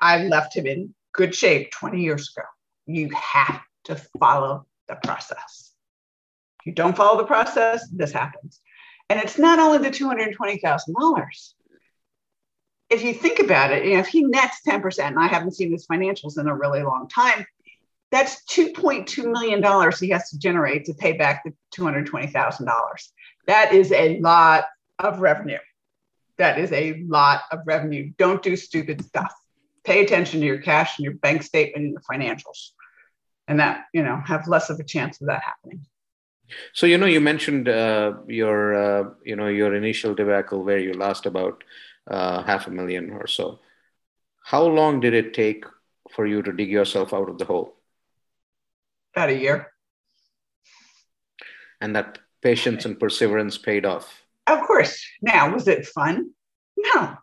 I 0.00 0.24
left 0.24 0.56
him 0.56 0.66
in 0.66 0.94
good 1.12 1.34
shape 1.34 1.70
20 1.72 2.02
years 2.02 2.32
ago. 2.34 2.46
You 2.86 3.10
have 3.10 3.60
to 3.84 3.96
follow 4.18 4.66
the 4.88 4.96
process. 4.96 5.72
If 6.60 6.66
you 6.66 6.72
don't 6.72 6.96
follow 6.96 7.18
the 7.18 7.26
process, 7.26 7.88
this 7.90 8.12
happens. 8.12 8.60
And 9.08 9.20
it's 9.20 9.38
not 9.38 9.58
only 9.58 9.78
the 9.78 9.90
$220,000. 9.90 11.54
If 12.90 13.02
you 13.02 13.12
think 13.12 13.38
about 13.38 13.70
it, 13.70 13.84
you 13.84 13.94
know, 13.94 14.00
if 14.00 14.08
he 14.08 14.24
nets 14.24 14.60
10%, 14.66 14.98
and 15.00 15.18
I 15.18 15.26
haven't 15.26 15.54
seen 15.54 15.70
his 15.70 15.86
financials 15.86 16.38
in 16.38 16.48
a 16.48 16.56
really 16.56 16.82
long 16.82 17.08
time, 17.08 17.46
that's 18.10 18.42
$2.2 18.50 19.30
million 19.30 19.92
he 20.00 20.08
has 20.10 20.30
to 20.30 20.38
generate 20.38 20.86
to 20.86 20.94
pay 20.94 21.12
back 21.12 21.44
the 21.44 21.52
$220,000. 21.76 22.68
That 23.46 23.72
is 23.72 23.92
a 23.92 24.18
lot 24.20 24.64
of 24.98 25.20
revenue. 25.20 25.58
That 26.38 26.58
is 26.58 26.72
a 26.72 27.02
lot 27.06 27.42
of 27.50 27.60
revenue. 27.66 28.12
Don't 28.16 28.42
do 28.42 28.56
stupid 28.56 29.04
stuff. 29.04 29.34
Pay 29.84 30.04
attention 30.04 30.40
to 30.40 30.46
your 30.46 30.58
cash 30.60 30.98
and 30.98 31.04
your 31.04 31.14
bank 31.14 31.42
statement 31.42 31.84
and 31.84 31.92
your 31.92 32.02
financials. 32.02 32.70
And 33.46 33.60
that, 33.60 33.86
you 33.92 34.02
know, 34.02 34.20
have 34.24 34.46
less 34.46 34.70
of 34.70 34.78
a 34.78 34.84
chance 34.84 35.20
of 35.20 35.28
that 35.28 35.42
happening. 35.42 35.84
So, 36.72 36.86
you 36.86 36.96
know, 36.96 37.06
you 37.06 37.20
mentioned 37.20 37.68
uh, 37.68 38.14
your, 38.26 38.74
uh, 38.74 39.10
you 39.24 39.36
know, 39.36 39.48
your 39.48 39.74
initial 39.74 40.14
debacle 40.14 40.62
where 40.62 40.78
you 40.78 40.92
lost 40.92 41.26
about 41.26 41.64
uh, 42.06 42.42
half 42.42 42.66
a 42.66 42.70
million 42.70 43.10
or 43.10 43.26
so. 43.26 43.58
How 44.44 44.62
long 44.62 45.00
did 45.00 45.12
it 45.12 45.34
take 45.34 45.64
for 46.10 46.26
you 46.26 46.42
to 46.42 46.52
dig 46.52 46.70
yourself 46.70 47.12
out 47.12 47.28
of 47.28 47.38
the 47.38 47.44
hole? 47.44 47.77
About 49.18 49.30
a 49.30 49.36
year. 49.36 49.72
And 51.80 51.96
that 51.96 52.20
patience 52.40 52.84
and 52.84 53.00
perseverance 53.00 53.58
paid 53.58 53.84
off. 53.84 54.22
Of 54.46 54.60
course. 54.60 55.04
Now, 55.20 55.52
was 55.52 55.66
it 55.66 55.86
fun? 55.86 56.30
No. 56.76 57.16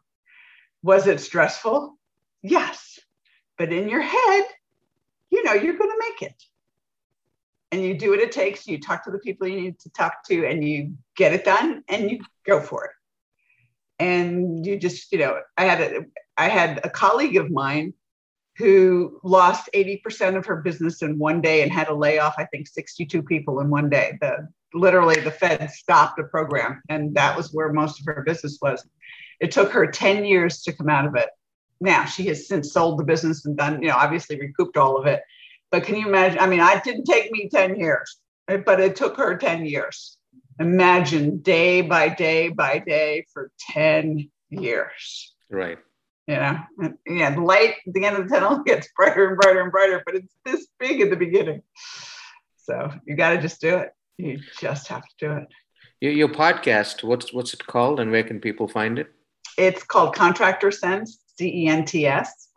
Was 0.83 1.07
it 1.07 1.21
stressful? 1.21 1.97
Yes. 2.41 2.99
But 3.57 3.71
in 3.71 3.87
your 3.87 4.01
head, 4.01 4.43
you 5.29 5.41
know 5.45 5.53
you're 5.53 5.77
going 5.77 5.89
to 5.89 6.05
make 6.09 6.21
it. 6.29 6.43
And 7.71 7.81
you 7.81 7.97
do 7.97 8.09
what 8.09 8.19
it 8.19 8.33
takes. 8.33 8.67
You 8.67 8.77
talk 8.77 9.05
to 9.05 9.11
the 9.11 9.19
people 9.19 9.47
you 9.47 9.61
need 9.61 9.79
to 9.79 9.89
talk 9.89 10.25
to, 10.25 10.45
and 10.45 10.67
you 10.67 10.95
get 11.15 11.31
it 11.31 11.45
done, 11.45 11.81
and 11.87 12.11
you 12.11 12.19
go 12.45 12.59
for 12.59 12.83
it. 12.83 12.91
And 13.99 14.65
you 14.65 14.77
just, 14.77 15.13
you 15.13 15.19
know, 15.19 15.39
I 15.57 15.63
had 15.63 15.79
a, 15.79 16.05
I 16.35 16.49
had 16.49 16.81
a 16.83 16.89
colleague 16.89 17.37
of 17.37 17.49
mine 17.49 17.93
who 18.57 19.19
lost 19.23 19.69
80% 19.73 20.37
of 20.37 20.45
her 20.45 20.57
business 20.57 21.01
in 21.01 21.19
one 21.19 21.41
day 21.41 21.61
and 21.61 21.71
had 21.71 21.87
to 21.87 21.93
lay 21.93 22.19
off, 22.19 22.35
I 22.37 22.45
think, 22.45 22.67
62 22.67 23.21
people 23.23 23.59
in 23.59 23.69
one 23.69 23.89
day. 23.89 24.17
The 24.21 24.47
literally 24.73 25.19
the 25.19 25.31
Fed 25.31 25.69
stopped 25.71 26.17
the 26.17 26.23
program, 26.23 26.81
and 26.89 27.15
that 27.15 27.35
was 27.35 27.53
where 27.53 27.71
most 27.73 27.99
of 27.99 28.05
her 28.05 28.23
business 28.23 28.59
was. 28.61 28.85
It 29.41 29.51
took 29.51 29.71
her 29.71 29.87
10 29.87 30.25
years 30.25 30.61
to 30.63 30.73
come 30.73 30.89
out 30.89 31.05
of 31.05 31.15
it. 31.15 31.29
Now 31.81 32.05
she 32.05 32.27
has 32.27 32.47
since 32.47 32.71
sold 32.71 32.97
the 32.97 33.03
business 33.03 33.45
and 33.45 33.57
done, 33.57 33.81
you 33.81 33.89
know, 33.89 33.95
obviously 33.95 34.39
recouped 34.39 34.77
all 34.77 34.97
of 34.97 35.05
it. 35.05 35.21
But 35.71 35.83
can 35.83 35.95
you 35.95 36.07
imagine? 36.07 36.39
I 36.39 36.47
mean, 36.47 36.61
it 36.61 36.83
didn't 36.83 37.05
take 37.05 37.31
me 37.31 37.49
10 37.49 37.77
years, 37.77 38.17
but 38.47 38.79
it 38.79 38.95
took 38.95 39.17
her 39.17 39.35
10 39.35 39.65
years. 39.65 40.17
Imagine 40.59 41.39
day 41.39 41.81
by 41.81 42.07
day 42.07 42.47
by 42.47 42.79
day 42.79 43.25
for 43.33 43.51
10 43.73 44.29
years. 44.49 45.33
Right 45.49 45.77
you 46.27 46.35
know, 46.35 46.59
yeah, 47.05 47.35
the 47.35 47.41
light 47.41 47.75
at 47.85 47.93
the 47.93 48.05
end 48.05 48.17
of 48.17 48.27
the 48.27 48.35
tunnel 48.35 48.63
gets 48.65 48.89
brighter 48.95 49.29
and 49.29 49.37
brighter 49.37 49.61
and 49.61 49.71
brighter, 49.71 50.01
but 50.05 50.15
it's 50.15 50.33
this 50.43 50.67
big 50.79 51.01
at 51.01 51.09
the 51.09 51.15
beginning. 51.15 51.61
So 52.57 52.91
you 53.05 53.15
got 53.15 53.31
to 53.31 53.41
just 53.41 53.61
do 53.61 53.77
it. 53.77 53.91
You 54.17 54.39
just 54.59 54.87
have 54.87 55.03
to 55.03 55.13
do 55.19 55.31
it. 55.33 55.47
Your, 56.01 56.11
your 56.11 56.29
podcast, 56.29 57.03
what's 57.03 57.31
what's 57.31 57.53
it 57.53 57.65
called, 57.67 57.99
and 57.99 58.11
where 58.11 58.23
can 58.23 58.39
people 58.39 58.67
find 58.67 58.97
it? 58.97 59.07
It's 59.57 59.83
called 59.83 60.15
Contractor 60.15 60.71
Sense, 60.71 61.19
C 61.37 61.63
E 61.63 61.67
N 61.67 61.85
T 61.85 62.07
S, 62.07 62.49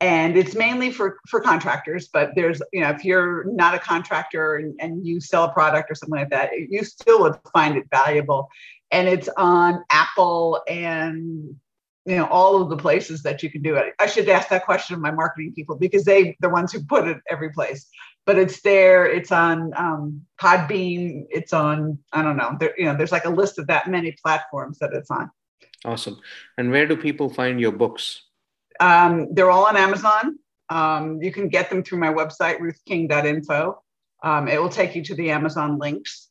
and 0.00 0.36
it's 0.36 0.54
mainly 0.54 0.90
for 0.90 1.18
for 1.28 1.40
contractors. 1.40 2.08
But 2.12 2.30
there's, 2.34 2.60
you 2.72 2.80
know, 2.80 2.90
if 2.90 3.04
you're 3.04 3.44
not 3.44 3.74
a 3.74 3.78
contractor 3.78 4.56
and, 4.56 4.74
and 4.80 5.06
you 5.06 5.20
sell 5.20 5.44
a 5.44 5.52
product 5.52 5.90
or 5.90 5.94
something 5.94 6.18
like 6.18 6.30
that, 6.30 6.50
you 6.68 6.82
still 6.84 7.20
would 7.22 7.36
find 7.52 7.76
it 7.76 7.84
valuable. 7.90 8.48
And 8.90 9.08
it's 9.08 9.28
on 9.36 9.84
Apple 9.90 10.62
and 10.68 11.56
you 12.06 12.16
know 12.16 12.26
all 12.26 12.62
of 12.62 12.70
the 12.70 12.76
places 12.76 13.22
that 13.22 13.42
you 13.42 13.50
can 13.50 13.62
do 13.62 13.76
it. 13.76 13.94
I 13.98 14.06
should 14.06 14.28
ask 14.28 14.48
that 14.48 14.64
question 14.64 14.94
of 14.94 15.00
my 15.00 15.10
marketing 15.10 15.52
people 15.54 15.76
because 15.76 16.04
they 16.04 16.36
the 16.40 16.48
ones 16.48 16.72
who 16.72 16.82
put 16.84 17.06
it 17.06 17.18
every 17.28 17.50
place 17.50 17.88
but 18.26 18.36
it's 18.36 18.60
there 18.60 19.06
it's 19.06 19.32
on 19.32 19.72
um, 19.76 20.20
podbean 20.38 21.24
it's 21.30 21.52
on 21.52 21.98
i 22.12 22.20
don't 22.22 22.36
know 22.36 22.56
there 22.58 22.74
you 22.76 22.84
know 22.84 22.94
there's 22.96 23.12
like 23.12 23.24
a 23.24 23.30
list 23.30 23.58
of 23.58 23.66
that 23.68 23.88
many 23.88 24.12
platforms 24.22 24.78
that 24.78 24.92
it's 24.92 25.10
on. 25.10 25.30
Awesome. 25.84 26.18
And 26.58 26.70
where 26.70 26.86
do 26.86 26.96
people 26.96 27.28
find 27.28 27.60
your 27.60 27.70
books? 27.70 28.22
Um, 28.80 29.32
they're 29.32 29.50
all 29.50 29.66
on 29.66 29.76
amazon. 29.76 30.38
Um, 30.68 31.22
you 31.22 31.32
can 31.32 31.48
get 31.48 31.70
them 31.70 31.82
through 31.82 31.98
my 31.98 32.12
website 32.12 32.58
ruthking.info 32.58 33.82
um, 34.22 34.48
it 34.48 34.60
will 34.60 34.68
take 34.68 34.96
you 34.96 35.04
to 35.04 35.14
the 35.14 35.30
amazon 35.30 35.78
links 35.78 36.25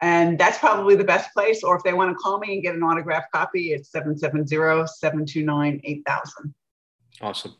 and 0.00 0.38
that's 0.38 0.58
probably 0.58 0.96
the 0.96 1.04
best 1.04 1.32
place. 1.34 1.62
Or 1.62 1.76
if 1.76 1.82
they 1.82 1.92
want 1.92 2.10
to 2.10 2.14
call 2.14 2.38
me 2.38 2.54
and 2.54 2.62
get 2.62 2.74
an 2.74 2.82
autographed 2.82 3.32
copy, 3.32 3.72
it's 3.72 3.90
770 3.90 4.86
729 4.86 5.80
8000. 5.84 6.54
Awesome. 7.20 7.56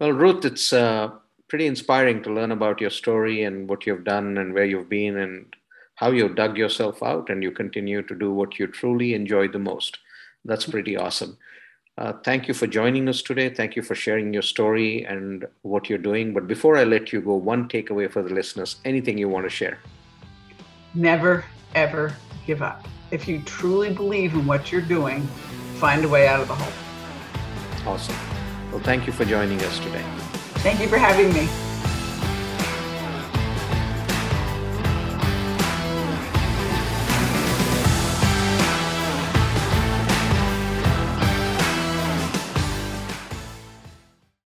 Well, 0.00 0.12
Ruth, 0.12 0.44
it's 0.44 0.72
uh, 0.72 1.10
pretty 1.48 1.66
inspiring 1.66 2.22
to 2.22 2.32
learn 2.32 2.52
about 2.52 2.80
your 2.80 2.90
story 2.90 3.42
and 3.42 3.68
what 3.68 3.86
you've 3.86 4.04
done 4.04 4.38
and 4.38 4.54
where 4.54 4.64
you've 4.64 4.88
been 4.88 5.18
and 5.18 5.54
how 5.96 6.10
you've 6.10 6.34
dug 6.34 6.56
yourself 6.56 7.02
out 7.02 7.30
and 7.30 7.42
you 7.42 7.50
continue 7.50 8.02
to 8.02 8.14
do 8.14 8.32
what 8.32 8.58
you 8.58 8.66
truly 8.66 9.14
enjoy 9.14 9.48
the 9.48 9.58
most. 9.58 9.98
That's 10.44 10.66
pretty 10.66 10.96
awesome. 10.96 11.36
Uh, 11.98 12.12
thank 12.24 12.46
you 12.46 12.52
for 12.52 12.66
joining 12.66 13.08
us 13.08 13.22
today. 13.22 13.48
Thank 13.48 13.74
you 13.74 13.82
for 13.82 13.94
sharing 13.94 14.32
your 14.32 14.42
story 14.42 15.04
and 15.04 15.46
what 15.62 15.88
you're 15.88 15.98
doing. 15.98 16.34
But 16.34 16.46
before 16.46 16.76
I 16.76 16.84
let 16.84 17.10
you 17.10 17.22
go, 17.22 17.34
one 17.36 17.68
takeaway 17.68 18.10
for 18.10 18.22
the 18.22 18.34
listeners 18.34 18.76
anything 18.84 19.16
you 19.16 19.30
want 19.30 19.46
to 19.46 19.50
share? 19.50 19.78
Never 20.94 21.44
ever 21.76 22.12
give 22.46 22.62
up. 22.62 22.88
If 23.12 23.28
you 23.28 23.40
truly 23.42 23.92
believe 23.92 24.34
in 24.34 24.46
what 24.46 24.72
you're 24.72 24.80
doing, 24.80 25.22
find 25.78 26.04
a 26.04 26.08
way 26.08 26.26
out 26.26 26.40
of 26.40 26.48
the 26.48 26.54
hole. 26.54 26.72
Awesome. 27.86 28.16
Well, 28.72 28.80
thank 28.80 29.06
you 29.06 29.12
for 29.12 29.24
joining 29.24 29.60
us 29.62 29.78
today. 29.78 30.04
Thank 30.64 30.80
you 30.80 30.88
for 30.88 30.98
having 30.98 31.32
me. 31.32 31.48